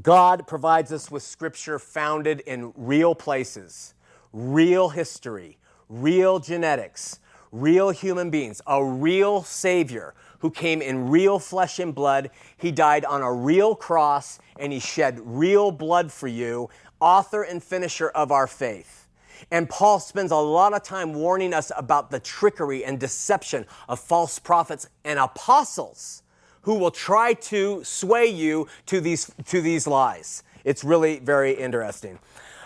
[0.02, 3.94] God provides us with scripture founded in real places,
[4.32, 7.20] real history, real genetics,
[7.52, 12.30] real human beings, a real Savior who came in real flesh and blood.
[12.56, 17.62] He died on a real cross and he shed real blood for you, author and
[17.62, 19.06] finisher of our faith.
[19.50, 24.00] And Paul spends a lot of time warning us about the trickery and deception of
[24.00, 26.22] false prophets and apostles
[26.62, 30.42] who will try to sway you to these, to these lies.
[30.64, 32.18] It's really very interesting.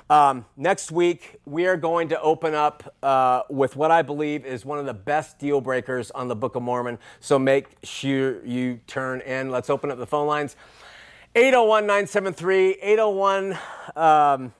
[0.08, 4.64] Um, next week, we are going to open up uh, with what I believe is
[4.64, 6.98] one of the best deal breakers on the Book of Mormon.
[7.18, 9.50] So make sure you turn in.
[9.50, 10.54] Let's open up the phone lines
[11.34, 13.52] 801 973 801
[13.96, 14.52] um,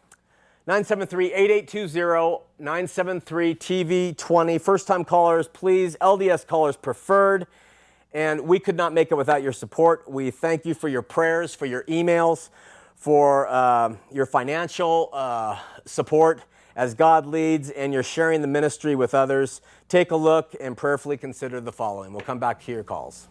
[0.66, 4.61] 973 8820 973 TV20.
[4.61, 5.96] First time callers, please.
[6.00, 7.46] LDS callers preferred.
[8.12, 10.10] And we could not make it without your support.
[10.10, 12.48] We thank you for your prayers, for your emails
[12.97, 16.42] for uh, your financial uh, support
[16.75, 19.61] as God leads and you're sharing the ministry with others.
[19.88, 22.13] Take a look and prayerfully consider the following.
[22.13, 23.29] We'll come back to your calls.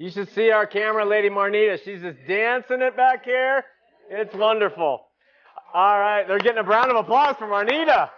[0.00, 1.78] You should see our camera lady Marnita.
[1.84, 3.62] She's just dancing it back here.
[4.08, 5.02] It's wonderful.
[5.74, 8.08] All right, they're getting a round of applause for Marnita.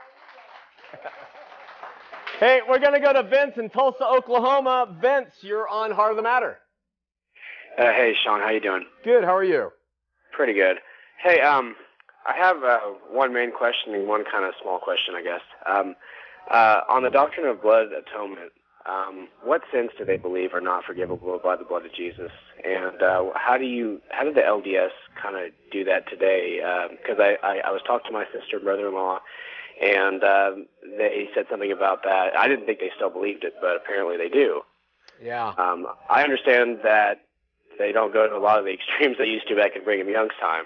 [2.39, 4.97] hey, we're going to go to Vince in Tulsa, Oklahoma.
[5.01, 6.59] Vince, you're on Heart of the Matter.
[7.77, 8.85] Uh, hey, Shawn, how you doing?
[9.03, 9.25] Good.
[9.25, 9.73] How are you?
[10.31, 10.77] Pretty good.
[11.21, 11.75] Hey, um,
[12.25, 12.79] I have uh,
[13.11, 15.41] one main question and one kind of small question, I guess.
[15.67, 15.97] Um,
[16.49, 18.53] uh, on the doctrine of blood atonement,
[18.87, 22.33] um, what sins do they believe are not forgivable by the blood of Jesus?
[22.65, 26.61] And uh, how do you, how did the LDS kind of do that today?
[26.91, 29.21] Because um, I, I, I was talking to my sister and brother-in-law,
[29.81, 30.67] and um,
[30.99, 32.37] they said something about that.
[32.37, 34.63] I didn't think they still believed it, but apparently they do.
[35.23, 35.55] Yeah.
[35.57, 37.23] Um, I understand that
[37.79, 40.09] they don't go to a lot of the extremes they used to back in Brigham
[40.09, 40.65] Young's time.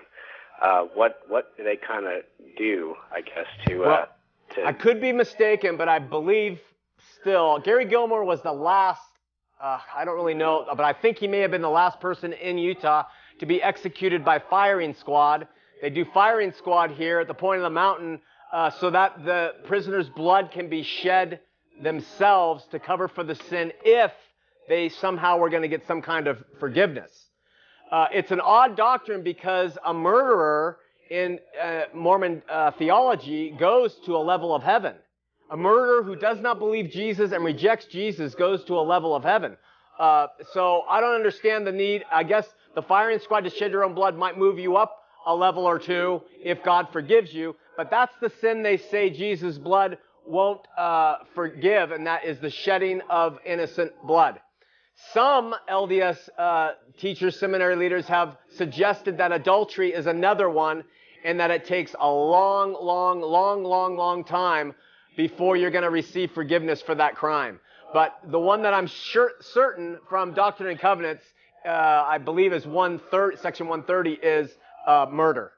[0.61, 2.23] Uh, what what do they kind of
[2.57, 2.95] do?
[3.13, 4.09] I guess to, uh, Well,
[4.55, 6.61] to I could be mistaken, but I believe
[7.21, 9.01] still Gary Gilmore was the last.
[9.63, 12.33] Uh, I don't really know, but I think he may have been the last person
[12.33, 13.05] in Utah
[13.41, 15.49] to be executed by firing squad.
[15.81, 18.21] They do firing squad here at the point of the mountain
[18.53, 21.41] uh, so that the prisoner's blood can be shed
[21.83, 24.13] themselves to cover for the sin if
[24.69, 27.11] they somehow were going to get some kind of forgiveness.
[27.91, 30.79] Uh, it's an odd doctrine because a murderer
[31.11, 34.95] in uh, Mormon uh, theology goes to a level of heaven.
[35.51, 39.23] A murderer who does not believe Jesus and rejects Jesus goes to a level of
[39.23, 39.57] heaven.
[39.99, 42.05] Uh, so I don't understand the need.
[42.13, 45.35] I guess the firing squad to shed your own blood might move you up a
[45.35, 47.55] level or two if God forgives you.
[47.77, 52.51] But that's the sin they say Jesus' blood won't uh, forgive, and that is the
[52.51, 54.41] shedding of innocent blood.
[55.13, 60.85] Some LDS uh, teachers, seminary leaders have suggested that adultery is another one
[61.25, 64.75] and that it takes a long, long, long, long, long time
[65.17, 67.61] before you're going to receive forgiveness for that crime.
[67.93, 71.25] But the one that I'm sure, certain from Doctrine and Covenants,
[71.65, 74.51] uh, I believe is one third, section 130, is
[74.87, 75.53] uh, murder.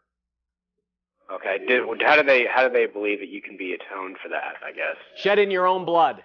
[1.34, 1.58] okay.
[1.66, 4.54] Did, how do they how do they believe that you can be atoned for that?
[4.64, 6.22] I guess Shedding your own blood.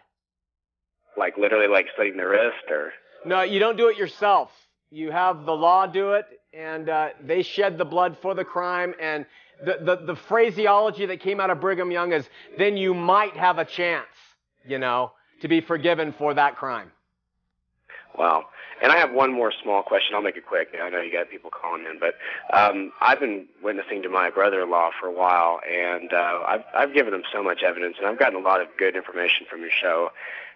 [1.17, 2.91] like literally like slitting the wrist or
[3.25, 4.51] No, you don't do it yourself.
[4.89, 8.93] You have the law do it, and uh, they shed the blood for the crime.
[9.01, 9.25] And
[9.63, 13.57] the, the, the phraseology that came out of Brigham Young is, then you might have
[13.57, 14.07] a chance,
[14.65, 16.91] you know, to be forgiven for that crime.
[18.17, 18.45] Wow.
[18.81, 20.15] And I have one more small question.
[20.15, 20.75] I'll make it quick.
[20.81, 22.15] I know you got people calling in, but
[22.55, 27.13] um, I've been witnessing to my brother-in-law for a while, and uh, I've I've given
[27.13, 30.09] him so much evidence, and I've gotten a lot of good information from your show,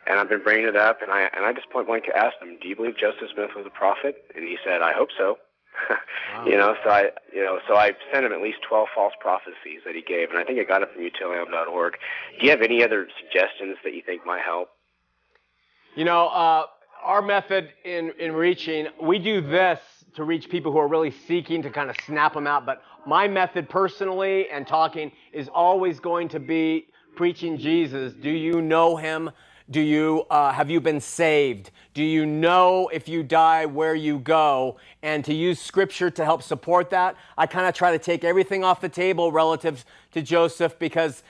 [0.05, 2.57] and I've been bringing it up, and I and I just point blank asked him,
[2.61, 5.37] "Do you believe Joseph Smith was a prophet?" And he said, "I hope so."
[6.45, 9.81] You know, so I you know so I sent him at least twelve false prophecies
[9.85, 11.93] that he gave, and I think I got it from utlm.org.
[12.39, 14.69] Do you have any other suggestions that you think might help?
[15.95, 16.65] You know, uh,
[17.03, 19.79] our method in, in reaching, we do this
[20.15, 22.65] to reach people who are really seeking to kind of snap them out.
[22.65, 28.13] But my method personally and talking is always going to be preaching Jesus.
[28.13, 29.31] Do you know him?
[29.69, 31.71] Do you uh, have you been saved?
[31.93, 34.77] Do you know if you die where you go?
[35.01, 38.63] And to use scripture to help support that, I kind of try to take everything
[38.63, 41.21] off the table relative to Joseph because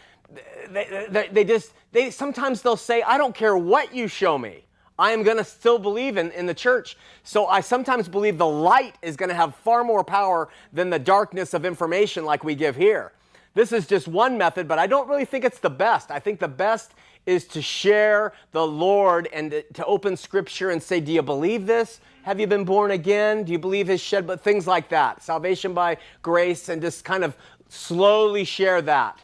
[0.70, 4.66] they, they, they just they sometimes they'll say, I don't care what you show me.
[5.00, 6.98] I am going to still believe in, in the church.
[7.24, 11.00] So I sometimes believe the light is going to have far more power than the
[11.00, 13.14] darkness of information like we give here.
[13.54, 16.12] This is just one method, but I don't really think it's the best.
[16.12, 16.94] I think the best
[17.28, 22.00] is to share the Lord and to- open scripture and say, Do you believe this?
[22.24, 23.44] Have you been born again?
[23.44, 24.26] Do you believe his shed?
[24.26, 25.22] But things like that.
[25.22, 27.38] Salvation by grace, and just kind of
[27.70, 29.20] slowly share that.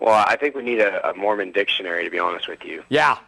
[0.00, 2.82] Well, I think we need a, a Mormon dictionary, to be honest with you.
[2.88, 3.18] Yeah.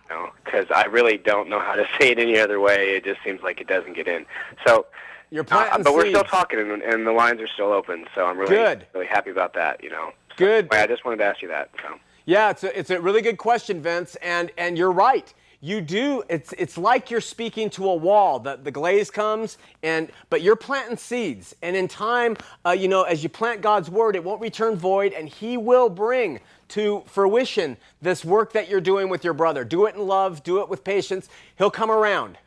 [0.44, 2.96] because I really don't know how to say it any other way.
[2.96, 4.26] It just seems like it doesn't get in.
[4.66, 4.86] So,
[5.30, 8.06] You're uh, planting but we're still talking, and, and the lines are still open.
[8.14, 8.86] So I'm really Good.
[8.94, 9.82] really happy about that.
[9.82, 10.12] You know.
[10.30, 10.68] So, Good.
[10.72, 11.70] I just wanted to ask you that.
[11.82, 11.98] So.
[12.26, 15.32] Yeah, it's a, it's a really good question, Vince, and and you're right.
[15.60, 16.24] You do.
[16.28, 18.40] It's it's like you're speaking to a wall.
[18.40, 23.04] The the glaze comes, and but you're planting seeds, and in time, uh, you know,
[23.04, 27.76] as you plant God's word, it won't return void, and He will bring to fruition
[28.02, 29.64] this work that you're doing with your brother.
[29.64, 30.42] Do it in love.
[30.42, 31.28] Do it with patience.
[31.56, 32.38] He'll come around.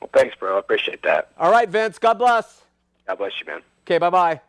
[0.00, 0.56] Well, thanks, bro.
[0.56, 1.32] I appreciate that.
[1.36, 1.98] All right, Vince.
[1.98, 2.62] God bless.
[3.08, 3.62] God bless you, man.
[3.84, 4.40] Okay, bye bye.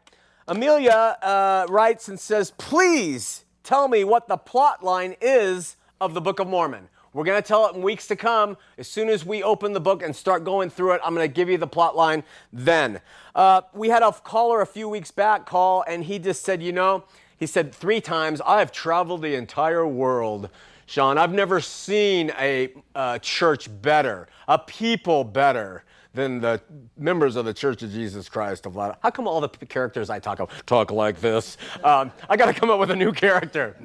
[0.47, 6.21] Amelia uh, writes and says, Please tell me what the plot line is of the
[6.21, 6.89] Book of Mormon.
[7.13, 8.55] We're going to tell it in weeks to come.
[8.77, 11.33] As soon as we open the book and start going through it, I'm going to
[11.33, 13.01] give you the plot line then.
[13.35, 16.71] Uh, we had a caller a few weeks back call, and he just said, You
[16.71, 17.03] know,
[17.37, 20.49] he said three times, I have traveled the entire world.
[20.85, 25.83] Shawn, I've never seen a uh, church better, a people better
[26.13, 26.61] than the
[26.97, 28.97] members of the Church of Jesus Christ of Latter.
[29.01, 31.57] How come all the characters I talk about talk like this?
[31.83, 33.77] Um, I got to come up with a new character.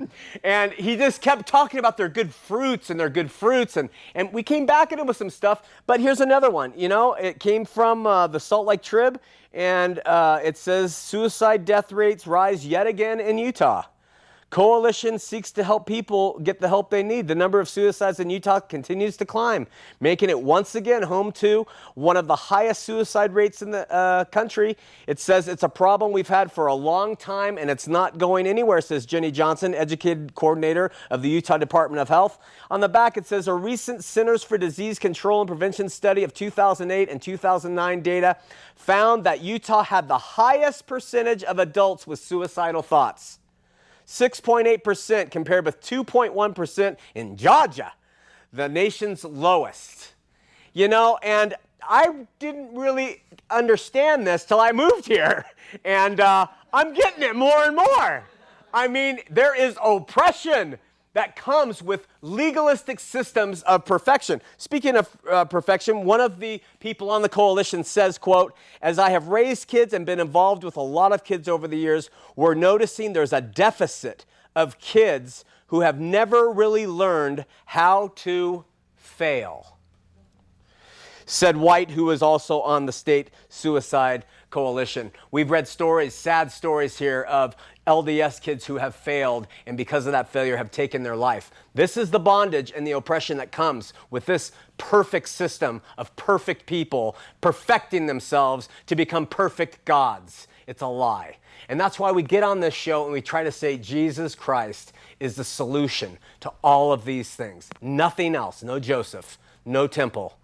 [0.43, 3.77] And he just kept talking about their good fruits and their good fruits.
[3.77, 5.63] And, and we came back at him with some stuff.
[5.87, 6.73] But here's another one.
[6.77, 9.21] You know, it came from uh, the Salt Lake Trib.
[9.53, 13.85] And uh, it says suicide death rates rise yet again in Utah.
[14.57, 17.29] Coalition seeks to help people get the help they need.
[17.29, 19.67] The number of suicides in Utah continues to climb,
[20.01, 24.25] making it once again home to one of the highest suicide rates in the uh,
[24.25, 24.79] country.
[25.07, 28.47] It says it's a problem we've had for a long time and it's not going
[28.47, 32.39] anywhere, says Jenny Johnson, educated coordinator of the Utah Department of Health.
[32.71, 36.33] On the back, it says a recent Centers for Disease Control and Prevention study of
[36.33, 38.39] 2008 and 2009 data
[38.75, 43.39] found that Utah had the highest percentage of adults with suicidal thoughts.
[44.07, 47.93] 6.8% compared with 2.1% in Georgia,
[48.53, 50.15] the nation's lowest.
[50.73, 55.45] You know, and I didn't really understand this till I moved here,
[55.85, 58.25] and uh, I'm getting it more and more.
[58.75, 60.79] I mean, there is oppression
[61.17, 64.39] that comes with legalistic systems of perfection.
[64.59, 69.09] Speaking of uh, perfection, one of the people on the coalition says, quote, as I
[69.09, 72.53] have raised kids and been involved with a lot of kids over the years, we're
[72.53, 79.79] noticing there's a deficit of kids who have never really learned how to fail.
[81.25, 84.27] Said White, who is also on the state suicide
[84.57, 85.13] coalition.
[85.33, 87.55] We've read stories, sad stories here of
[87.87, 91.51] LDS kids who have failed and because of that failure have taken their life.
[91.75, 96.65] This is the bondage and the oppression that comes with this perfect system of perfect
[96.65, 100.49] people perfecting themselves to become perfect gods.
[100.67, 101.37] It's a lie.
[101.69, 104.95] And that's why we get on this show and we try to say Jesus Christ
[105.21, 107.69] is the solution to all of these things.
[107.83, 108.63] Nothing else.
[108.63, 109.37] No Joseph,
[109.67, 110.39] no temple,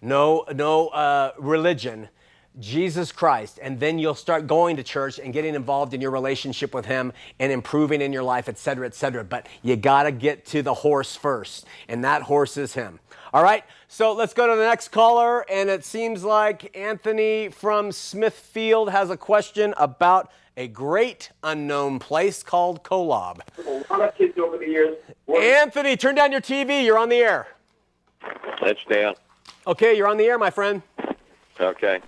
[0.00, 2.08] no, no uh, religion
[2.58, 6.74] Jesus Christ, and then you'll start going to church and getting involved in your relationship
[6.74, 9.24] with Him and improving in your life, et cetera, et cetera.
[9.24, 13.00] But you got to get to the horse first, and that horse is Him.
[13.32, 17.92] All right, so let's go to the next caller, and it seems like Anthony from
[17.92, 23.40] Smithfield has a question about a great unknown place called Kolob.
[23.64, 24.96] A lot of kids over the years.
[25.28, 26.84] Anthony, turn down your TV.
[26.84, 27.46] You're on the air.
[28.60, 29.14] That's down.
[29.66, 30.82] Okay, you're on the air, my friend.
[31.60, 32.00] Okay.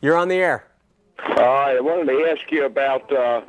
[0.00, 0.64] You're on the air.
[1.18, 3.42] Uh, I wanted to ask you about uh,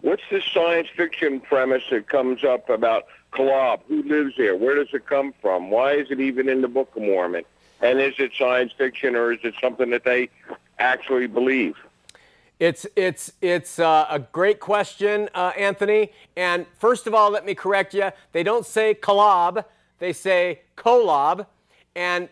[0.00, 3.80] what's this science fiction premise that comes up about Kolob?
[3.88, 4.56] Who lives there?
[4.56, 5.70] Where does it come from?
[5.70, 7.44] Why is it even in the Book of Mormon?
[7.80, 10.28] And is it science fiction or is it something that they
[10.78, 11.76] actually believe?
[12.58, 16.12] It's it's it's uh, a great question, uh, Anthony.
[16.36, 18.10] And first of all, let me correct you.
[18.30, 19.64] They don't say Kolob;
[19.98, 21.46] they say Kolob.
[21.96, 22.28] And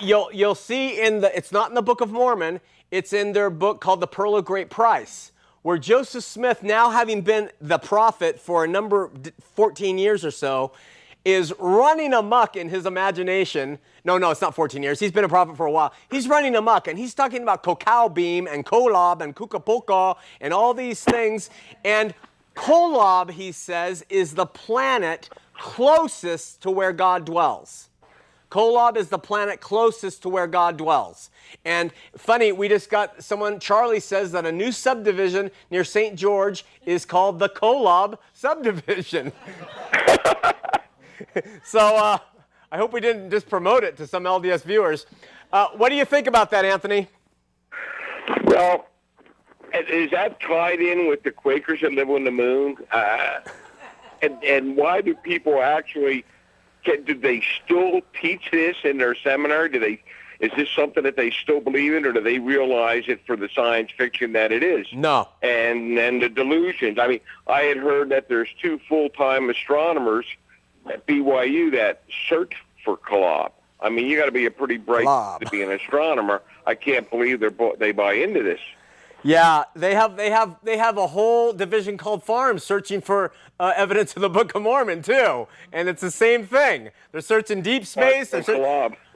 [0.00, 2.60] you'll you'll see in the it's not in the Book of Mormon.
[2.90, 5.32] It's in their book called The Pearl of Great Price,
[5.62, 9.10] where Joseph Smith, now having been the prophet for a number
[9.54, 10.72] 14 years or so,
[11.24, 13.78] is running amuck in his imagination.
[14.04, 14.98] No, no, it's not 14 years.
[14.98, 15.92] He's been a prophet for a while.
[16.10, 21.04] He's running amuck and he's talking about Kokaubeam and Kolob and Kukapoka and all these
[21.04, 21.50] things.
[21.84, 22.14] And
[22.56, 27.89] Kolob, he says, is the planet closest to where God dwells.
[28.50, 31.30] Kolob is the planet closest to where God dwells.
[31.64, 36.16] And funny, we just got someone, Charlie says that a new subdivision near St.
[36.16, 39.32] George is called the Kolob subdivision.
[41.64, 42.18] so uh,
[42.72, 45.06] I hope we didn't just promote it to some LDS viewers.
[45.52, 47.08] Uh, what do you think about that, Anthony?
[48.44, 48.86] Well,
[49.72, 52.76] is that tied in with the Quakers that live on the moon?
[52.90, 53.40] Uh,
[54.22, 56.24] and, and why do people actually
[56.84, 59.68] can, do they still teach this in their seminar?
[59.68, 60.02] Do they?
[60.40, 63.48] Is this something that they still believe in, or do they realize it for the
[63.54, 64.86] science fiction that it is?
[64.92, 65.28] No.
[65.42, 66.98] And and the delusions.
[66.98, 70.24] I mean, I had heard that there's two full-time astronomers
[70.90, 72.54] at BYU that search
[72.84, 73.52] for Kolob.
[73.82, 75.40] I mean, you got to be a pretty bright Kolob.
[75.40, 76.42] to be an astronomer.
[76.66, 78.60] I can't believe they're they buy into this.
[79.22, 83.74] Yeah, they have they have they have a whole division called FARMS searching for uh,
[83.76, 86.88] evidence of the Book of Mormon too, and it's the same thing.
[87.12, 88.30] They're searching deep space.
[88.30, 88.58] They're search-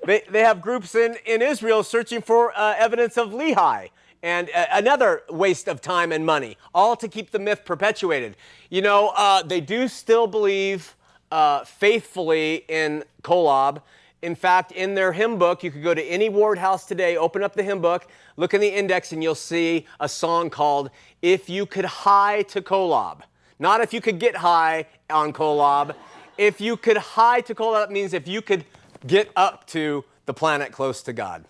[0.06, 3.88] they they have groups in in Israel searching for uh, evidence of Lehi.
[4.22, 8.36] And uh, another waste of time and money, all to keep the myth perpetuated.
[8.70, 10.94] You know, uh, they do still believe
[11.30, 13.82] uh, faithfully in Kolob.
[14.22, 17.42] In fact, in their hymn book, you could go to any ward house today, open
[17.42, 18.06] up the hymn book,
[18.38, 20.88] look in the index, and you'll see a song called
[21.20, 23.20] If You Could Hie to Kolob.
[23.58, 25.94] Not if you could get high on Kolob.
[26.36, 28.64] if you could hie to up means if you could
[29.06, 31.44] get up to the planet close to God.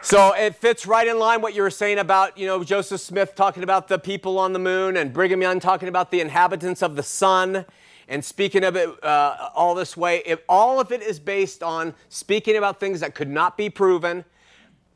[0.00, 3.34] So it fits right in line what you were saying about, you know, Joseph Smith
[3.34, 6.96] talking about the people on the moon and Brigham Young talking about the inhabitants of
[6.96, 7.66] the sun
[8.08, 10.22] and speaking of it uh, all this way.
[10.24, 14.24] If all of it is based on speaking about things that could not be proven,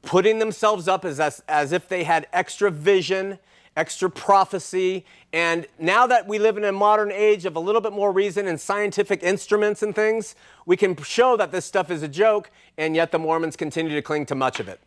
[0.02, 3.38] putting themselves up as, as, as if they had extra vision,
[3.76, 5.04] extra prophecy.
[5.32, 8.46] And now that we live in a modern age of a little bit more reason
[8.46, 10.34] and scientific instruments and things,
[10.66, 14.02] we can show that this stuff is a joke, and yet the Mormons continue to
[14.02, 14.80] cling to much of it.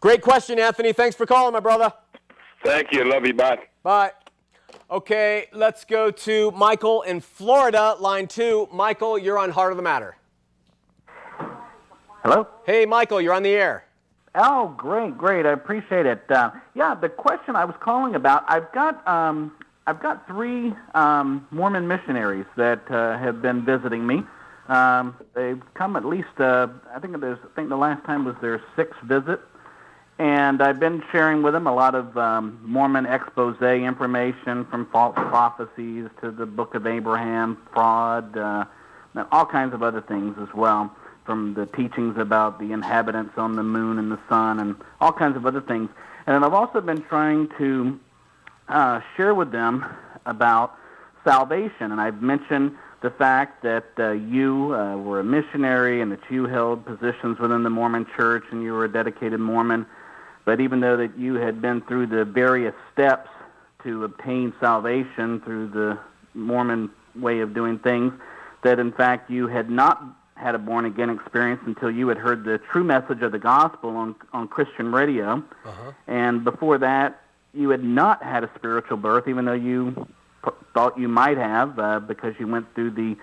[0.00, 0.92] Great question, Anthony.
[0.92, 1.92] Thanks for calling, my brother.
[2.64, 3.04] Thank you.
[3.04, 3.34] Love you.
[3.34, 3.58] Bye.
[3.82, 4.12] Bye.
[4.90, 8.68] Okay, let's go to Michael in Florida, line two.
[8.72, 10.16] Michael, you're on Heart of the Matter.
[12.22, 12.46] Hello?
[12.64, 13.84] Hey, Michael, you're on the air.
[14.34, 15.46] Oh, great, great.
[15.46, 16.30] I appreciate it.
[16.30, 19.52] Uh, yeah, the question I was calling about, I've got, um,
[19.86, 24.22] I've got three um, Mormon missionaries that uh, have been visiting me.
[24.68, 28.36] Um, they've come at least, uh, I think there's, I think the last time was
[28.42, 29.40] their sixth visit,
[30.18, 35.14] and I've been sharing with them a lot of um, Mormon expose information from false
[35.14, 38.66] prophecies to the Book of Abraham, fraud, uh,
[39.14, 40.94] and all kinds of other things as well
[41.28, 45.36] from the teachings about the inhabitants on the moon and the sun and all kinds
[45.36, 45.90] of other things.
[46.26, 48.00] And I've also been trying to
[48.66, 49.84] uh, share with them
[50.24, 50.74] about
[51.24, 51.92] salvation.
[51.92, 56.46] And I've mentioned the fact that uh, you uh, were a missionary and that you
[56.46, 59.84] held positions within the Mormon church and you were a dedicated Mormon.
[60.46, 63.28] But even though that you had been through the various steps
[63.82, 65.98] to obtain salvation through the
[66.32, 68.14] Mormon way of doing things,
[68.62, 70.02] that in fact you had not
[70.38, 73.90] had a born again experience until you had heard the true message of the gospel
[73.90, 75.92] on on Christian radio, uh-huh.
[76.06, 77.20] and before that
[77.52, 80.06] you had not had a spiritual birth, even though you
[80.44, 83.16] p- thought you might have uh, because you went through the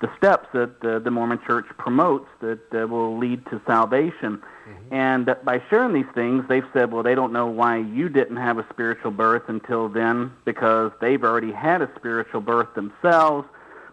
[0.00, 4.42] the steps that uh, the Mormon Church promotes that uh, will lead to salvation.
[4.68, 4.94] Mm-hmm.
[4.94, 8.58] And by sharing these things, they've said, well, they don't know why you didn't have
[8.58, 13.46] a spiritual birth until then because they've already had a spiritual birth themselves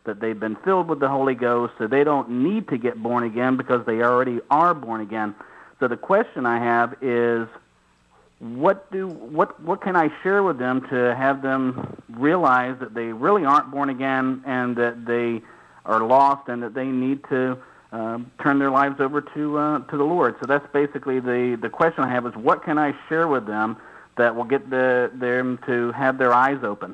[0.05, 3.23] that they've been filled with the Holy Ghost, so they don't need to get born
[3.23, 5.35] again because they already are born again.
[5.79, 7.47] So the question I have is
[8.39, 13.11] what do what what can I share with them to have them realize that they
[13.11, 15.41] really aren't born again and that they
[15.85, 17.57] are lost and that they need to
[17.91, 20.35] um, turn their lives over to uh, to the Lord.
[20.39, 23.77] So that's basically the the question I have is what can I share with them
[24.19, 26.93] that will get the, them to have their eyes open.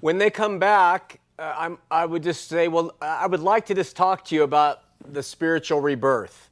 [0.00, 3.96] When they come back, uh, i would just say, well, I would like to just
[3.96, 6.50] talk to you about the spiritual rebirth.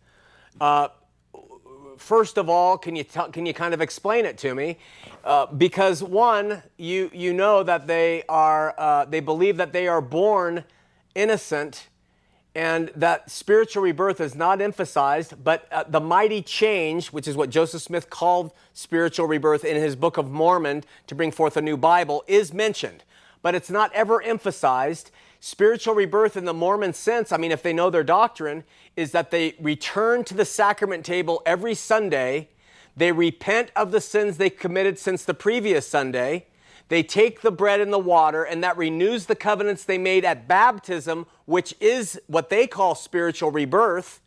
[0.60, 0.88] Uh,
[1.96, 4.78] first of all, can you can you kind of explain it to me?
[5.24, 10.00] Uh, because one, you you know that they are uh, they believe that they are
[10.00, 10.64] born
[11.14, 11.88] innocent,
[12.54, 17.50] and that spiritual rebirth is not emphasized, but uh, the mighty change, which is what
[17.50, 21.76] Joseph Smith called spiritual rebirth in his Book of Mormon to bring forth a new
[21.76, 23.02] Bible, is mentioned
[23.42, 25.10] but it's not ever emphasized.
[25.40, 28.64] Spiritual rebirth in the Mormon sense, I mean, if they know their doctrine,
[28.96, 32.48] is that they return to the sacrament table every Sunday.
[32.96, 36.46] They repent of the sins they committed since the previous Sunday.
[36.88, 40.48] They take the bread and the water, and that renews the covenants they made at
[40.48, 44.20] baptism, which is what they call spiritual rebirth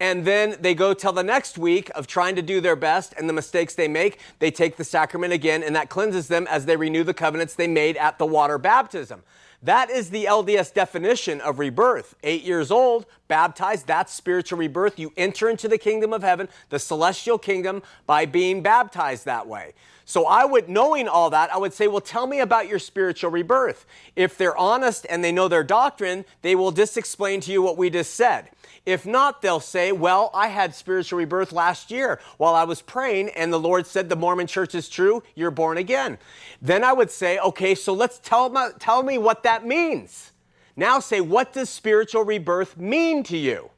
[0.00, 3.28] and then they go till the next week of trying to do their best and
[3.28, 6.76] the mistakes they make they take the sacrament again and that cleanses them as they
[6.76, 9.22] renew the covenants they made at the water baptism
[9.64, 12.16] that is the LDS definition of rebirth.
[12.22, 14.98] Eight years old, baptized, that's spiritual rebirth.
[14.98, 19.72] You enter into the kingdom of heaven, the celestial kingdom, by being baptized that way.
[20.04, 23.30] So I would, knowing all that, I would say, well, tell me about your spiritual
[23.30, 23.86] rebirth.
[24.16, 27.78] If they're honest and they know their doctrine, they will just explain to you what
[27.78, 28.50] we just said.
[28.86, 33.30] If not, they'll say, Well, I had spiritual rebirth last year while I was praying,
[33.30, 36.18] and the Lord said the Mormon church is true, you're born again.
[36.60, 40.32] Then I would say, Okay, so let's tell, tell me what that means.
[40.76, 43.70] Now say, What does spiritual rebirth mean to you?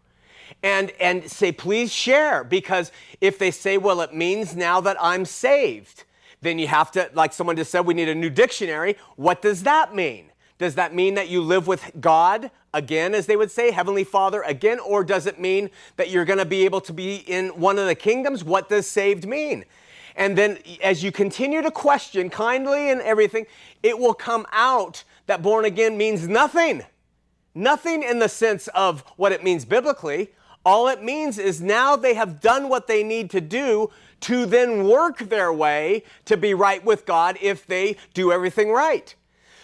[0.62, 2.90] And, and say, Please share, because
[3.20, 6.02] if they say, Well, it means now that I'm saved,
[6.42, 8.96] then you have to, like someone just said, we need a new dictionary.
[9.16, 10.30] What does that mean?
[10.58, 14.42] Does that mean that you live with God again, as they would say, Heavenly Father
[14.42, 14.78] again?
[14.78, 17.86] Or does it mean that you're going to be able to be in one of
[17.86, 18.44] the kingdoms?
[18.44, 19.64] What does saved mean?
[20.14, 23.46] And then as you continue to question kindly and everything,
[23.82, 26.84] it will come out that born again means nothing.
[27.54, 30.32] Nothing in the sense of what it means biblically.
[30.64, 34.86] All it means is now they have done what they need to do to then
[34.86, 39.14] work their way to be right with God if they do everything right.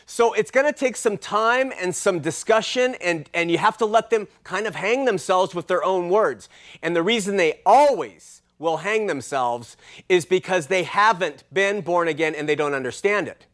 [0.06, 3.86] So it's going to take some time and some discussion, and, and you have to
[3.86, 6.48] let them kind of hang themselves with their own words.
[6.82, 9.76] And the reason they always will hang themselves
[10.08, 13.46] is because they haven't been born again and they don't understand it.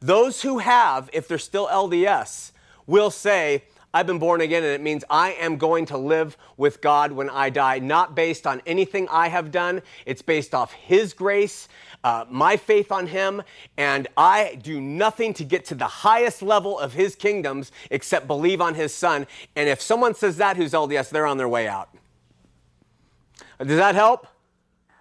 [0.00, 2.52] Those who have, if they're still LDS,
[2.86, 6.80] will say, I've been born again, and it means I am going to live with
[6.80, 9.82] God when I die, not based on anything I have done.
[10.06, 11.68] It's based off His grace,
[12.04, 13.42] uh, my faith on Him,
[13.76, 18.60] and I do nothing to get to the highest level of His kingdoms except believe
[18.60, 19.26] on His Son.
[19.56, 21.88] And if someone says that who's LDS, they're on their way out.
[23.58, 24.28] Does that help?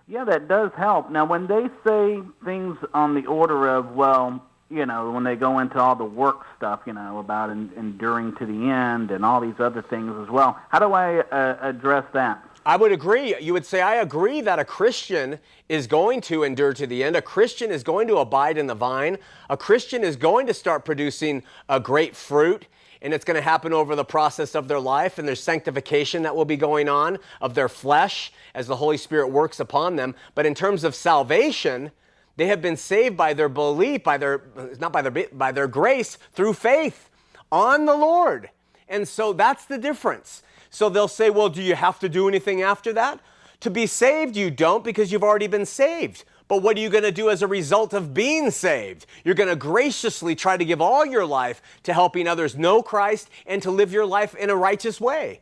[0.08, 1.12] Yeah, that does help.
[1.12, 5.60] Now, when they say things on the order of, well, you know, when they go
[5.60, 9.42] into all the work stuff, you know, about en- enduring to the end and all
[9.42, 12.44] these other things as well, how do I uh, address that?
[12.66, 13.36] I would agree.
[13.40, 15.40] You would say, I agree that a Christian
[15.70, 17.16] is going to endure to the end.
[17.16, 19.18] A Christian is going to abide in the vine.
[19.50, 22.68] A Christian is going to start producing a great fruit.
[23.02, 26.36] And it's going to happen over the process of their life, and there's sanctification that
[26.36, 30.16] will be going on of their flesh as the Holy Spirit works upon them.
[30.36, 31.92] But in terms of salvation,
[32.40, 34.44] they have been saved by their belief, by their
[34.80, 37.10] not by their by their grace through faith
[37.52, 38.50] on the Lord.
[38.88, 40.42] And so that's the difference.
[40.70, 43.20] So they'll say, "Well, do you have to do anything after that?"
[43.62, 46.24] To be saved, you don't because you've already been saved.
[46.48, 49.06] But what are you going to do as a result of being saved?
[49.24, 53.30] You're going to graciously try to give all your life to helping others know Christ
[53.46, 55.42] and to live your life in a righteous way.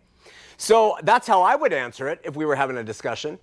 [0.58, 3.40] So that's how I would answer it if we were having a discussion.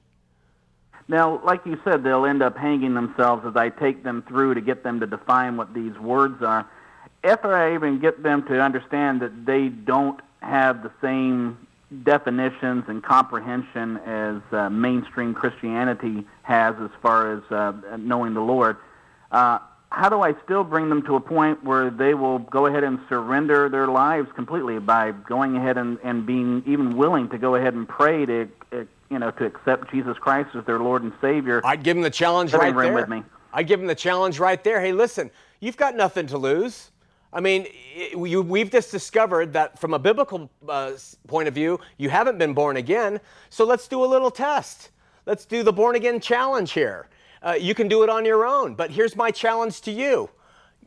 [1.07, 4.61] Now, like you said, they'll end up hanging themselves as I take them through to
[4.61, 6.67] get them to define what these words are.
[7.23, 11.59] After I even get them to understand that they don't have the same
[12.03, 18.77] definitions and comprehension as uh, mainstream Christianity has as far as uh, knowing the Lord,
[19.31, 19.59] uh,
[19.91, 22.99] how do I still bring them to a point where they will go ahead and
[23.09, 27.75] surrender their lives completely by going ahead and, and being even willing to go ahead
[27.75, 28.49] and pray to
[29.15, 31.61] you know, to accept Jesus Christ as their Lord and Savior.
[31.65, 32.93] I'd give them the challenge right there.
[32.93, 33.23] With me.
[33.53, 34.81] I'd give them the challenge right there.
[34.81, 36.91] Hey, listen, you've got nothing to lose.
[37.33, 40.93] I mean, you, we've just discovered that from a biblical uh,
[41.29, 43.21] point of view, you haven't been born again.
[43.51, 44.91] So let's do a little test.
[45.27, 47.09] Let's do the born again challenge here.
[47.41, 50.29] Uh, you can do it on your own, but here's my challenge to you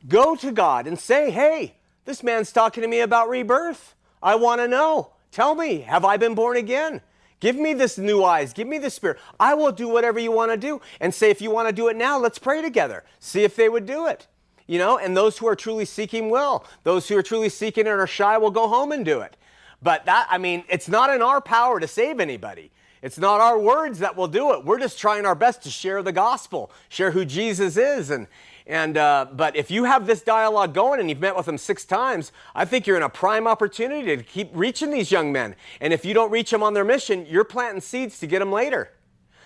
[0.07, 3.95] go to God and say, hey, this man's talking to me about rebirth.
[4.21, 5.13] I want to know.
[5.31, 7.01] Tell me, have I been born again?
[7.39, 8.53] Give me this new eyes.
[8.53, 9.19] Give me the spirit.
[9.39, 10.81] I will do whatever you want to do.
[10.99, 13.03] And say, if you want to do it now, let's pray together.
[13.19, 14.27] See if they would do it.
[14.65, 16.65] You know, and those who are truly seeking will.
[16.83, 19.37] Those who are truly seeking and are shy will go home and do it.
[19.81, 22.71] But that, I mean, it's not in our power to save anybody.
[23.03, 24.65] It's not our words that will do it.
[24.65, 28.27] We're just trying our best to share the gospel, share who Jesus is, and,
[28.67, 31.85] and uh, but if you have this dialogue going and you've met with them six
[31.85, 35.55] times, I think you're in a prime opportunity to keep reaching these young men.
[35.79, 38.51] And if you don't reach them on their mission, you're planting seeds to get them
[38.51, 38.91] later.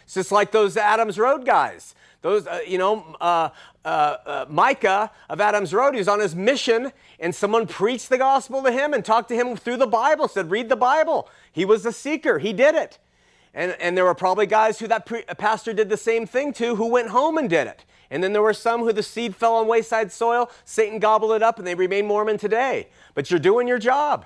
[0.04, 1.94] It's just like those Adams Road guys.
[2.24, 3.50] Those, uh, you know, uh,
[3.86, 8.18] uh, uh Micah of Adams Road, he was on his mission, and someone preached the
[8.18, 11.30] gospel to him and talked to him through the Bible, said, read the Bible.
[11.52, 12.40] He was a seeker.
[12.40, 12.98] He did it.
[13.54, 16.76] And, and there were probably guys who that pre- pastor did the same thing to
[16.76, 17.86] who went home and did it.
[18.10, 21.44] And then there were some who the seed fell on wayside soil, Satan gobbled it
[21.44, 22.90] up, and they remain Mormon today.
[23.14, 24.26] But you're doing your job.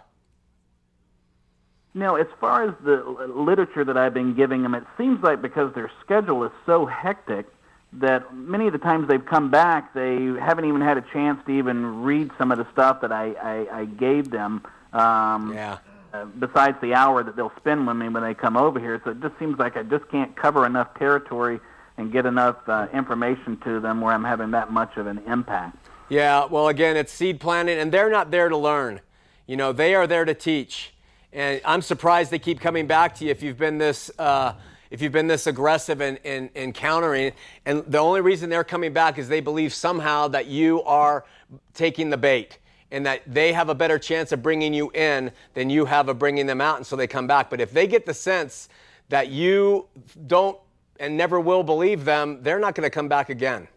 [1.93, 3.03] Now, as far as the
[3.33, 7.45] literature that I've been giving them, it seems like because their schedule is so hectic
[7.93, 11.51] that many of the times they've come back, they haven't even had a chance to
[11.53, 14.63] even read some of the stuff that I, I, I gave them.
[14.91, 15.77] Um, yeah.
[16.15, 19.11] Uh, besides the hour that they'll spend with me when they come over here, so
[19.11, 21.59] it just seems like I just can't cover enough territory
[21.97, 25.75] and get enough uh, information to them where I'm having that much of an impact.
[26.07, 29.01] Yeah, well, again, it's seed planting, and they're not there to learn.
[29.45, 30.93] You know, they are there to teach.
[31.33, 34.09] And I'm surprised they keep coming back to you if you've been this.
[34.17, 34.53] Uh,
[34.91, 37.33] if you've been this aggressive in, in, in countering,
[37.65, 41.25] and the only reason they're coming back is they believe somehow that you are
[41.73, 42.59] taking the bait
[42.91, 46.19] and that they have a better chance of bringing you in than you have of
[46.19, 47.49] bringing them out, and so they come back.
[47.49, 48.69] But if they get the sense
[49.09, 49.87] that you
[50.27, 50.57] don't
[50.99, 53.67] and never will believe them, they're not going to come back again.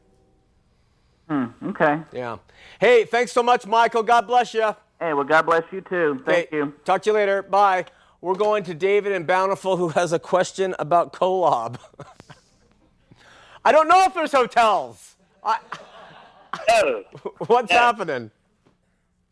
[1.28, 2.00] Hmm, okay.
[2.12, 2.38] Yeah.
[2.80, 4.02] Hey, thanks so much, Michael.
[4.02, 4.74] God bless you.
[5.00, 6.22] Hey, well, God bless you too.
[6.24, 6.74] Thank hey, you.
[6.84, 7.42] Talk to you later.
[7.42, 7.86] Bye.
[8.20, 11.78] We're going to David and Bountiful, who has a question about Kolob.
[13.64, 15.16] I don't know if there's hotels.
[15.44, 15.59] I,
[16.68, 17.04] no.
[17.46, 17.78] What's no.
[17.78, 18.30] happening?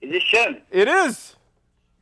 [0.00, 0.60] Is it Shawn?
[0.70, 1.36] It is.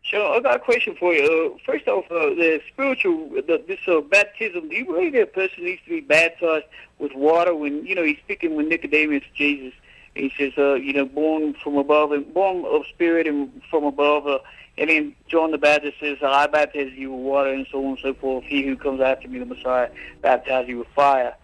[0.03, 1.55] Sure, I got a question for you.
[1.55, 4.69] Uh, first off, uh, the spiritual, the, this uh, baptism.
[4.69, 6.67] Do you believe that a person needs to be baptized
[6.99, 9.73] with water when you know he's speaking with Nicodemus, Jesus,
[10.15, 14.27] He says, uh, you know, born from above and born of spirit and from above.
[14.27, 14.41] Uh,
[14.77, 17.99] and then John the Baptist says, I baptize you with water and so on and
[18.03, 18.45] so forth.
[18.45, 19.89] He who comes after me, the Messiah,
[20.21, 21.35] baptize you with fire.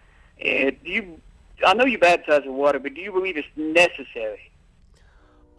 [0.45, 1.21] And do you,
[1.65, 4.50] I know you baptize with water, but do you believe it's necessary?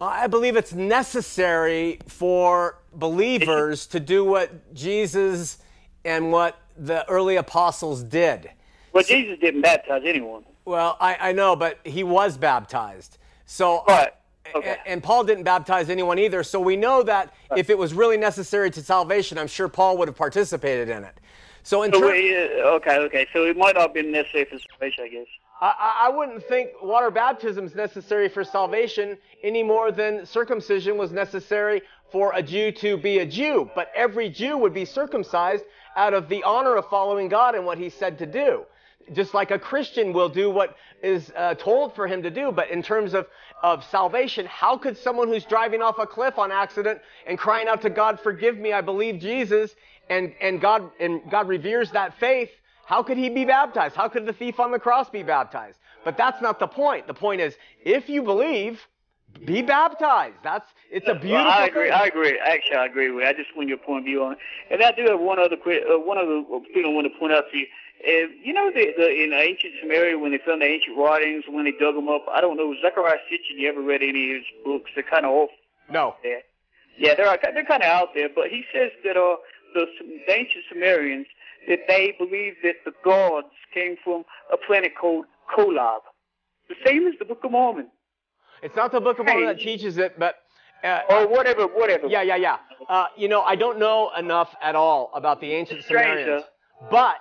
[0.04, 5.58] I believe it's necessary for believers to do what Jesus
[6.04, 8.50] and what the early apostles did.
[8.92, 10.44] Well, Jesus didn't baptize anyone.
[10.64, 13.18] Well, I, I know, but he was baptized.
[13.46, 14.12] So, Right.
[14.54, 14.70] Okay.
[14.70, 16.42] and, and Paul didn't baptize anyone either.
[16.42, 20.08] So we know that if it was really necessary to salvation, I'm sure Paul would
[20.08, 21.14] have participated in it.
[21.62, 23.26] So in So, ter- we- uh, okay, okay.
[23.32, 25.26] So it might not have been necessary for salvation, I guess.
[25.62, 31.12] I, I wouldn't think water baptism is necessary for salvation any more than circumcision was
[31.12, 33.70] necessary for a Jew to be a Jew.
[33.74, 35.64] But every Jew would be circumcised
[35.96, 38.64] out of the honor of following God and what He said to do.
[39.12, 42.52] Just like a Christian will do what is uh, told for him to do.
[42.52, 43.26] But in terms of,
[43.62, 47.82] of salvation, how could someone who's driving off a cliff on accident and crying out
[47.82, 49.74] to God, forgive me, I believe Jesus,
[50.08, 52.50] and, and God and God reveres that faith,
[52.86, 53.94] how could he be baptized?
[53.96, 55.78] How could the thief on the cross be baptized?
[56.04, 57.06] But that's not the point.
[57.06, 58.80] The point is, if you believe,
[59.44, 60.36] be baptized.
[60.42, 61.44] That's it's a beautiful.
[61.44, 61.84] Well, I agree.
[61.84, 61.92] thing.
[61.92, 62.38] I agree.
[62.38, 63.22] Actually, I agree with.
[63.24, 63.28] You.
[63.30, 64.38] I just want your point of view on it.
[64.70, 66.42] And I do have one other que- uh, one other
[66.74, 67.66] thing I want to point out to you.
[68.06, 71.64] Uh, you know, the, the in ancient Samaria when they found the ancient writings, when
[71.64, 72.26] they dug them up.
[72.34, 73.56] I don't know Zecharia Sitchin.
[73.58, 74.90] You ever read any of his books?
[74.94, 75.50] They're kind of off
[75.88, 76.16] No.
[76.22, 76.42] there.
[76.98, 78.28] Yeah, they're they're kind of out there.
[78.34, 79.36] But he says that uh
[79.74, 79.86] the,
[80.26, 81.26] the ancient Sumerians
[81.68, 86.00] that they believe that the gods came from a planet called Kolob,
[86.68, 87.88] the same as the Book of Mormon
[88.62, 90.36] It's not the Book of Mormon that teaches it, but
[90.84, 92.08] uh, or whatever, whatever.
[92.08, 92.56] yeah, yeah, yeah.
[92.88, 96.42] Uh, you know, I don't know enough at all about the ancient Sumerians,
[96.90, 97.20] but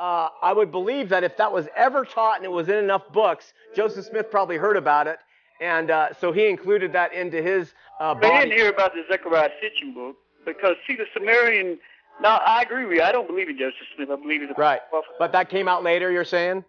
[0.00, 3.02] uh, I would believe that if that was ever taught and it was in enough
[3.12, 5.18] books, Joseph Smith probably heard about it,
[5.60, 8.48] and uh, so he included that into his uh, body.
[8.48, 10.16] didn't hear about the Zecharia Sitchin book
[10.46, 11.78] because, see, the Sumerian.
[12.22, 13.02] Now, I agree with you.
[13.02, 14.08] I don't believe in Joseph Smith.
[14.10, 14.80] I believe he's a Right,
[15.18, 16.10] but that came out later.
[16.10, 16.64] You're saying?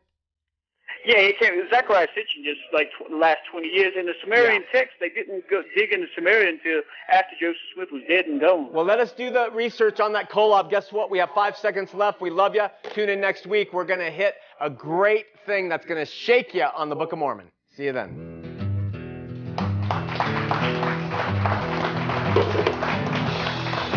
[1.05, 1.53] Yeah, he came.
[1.69, 3.93] Zecharia Sitchin just like tw- the last 20 years.
[3.97, 8.01] In the Sumerian text, they didn't go dig into Sumerian until after Joseph Smith was
[8.07, 8.71] dead and gone.
[8.71, 10.69] Well, let us do the research on that Kolob.
[10.69, 11.11] Guess what?
[11.11, 12.21] We have five seconds left.
[12.21, 12.65] We love you.
[12.93, 13.73] Tune in next week.
[13.73, 17.11] We're going to hit a great thing that's going to shake you on the Book
[17.11, 17.51] of Mormon.
[17.75, 18.39] See you then.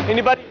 [0.09, 0.41] Anybody?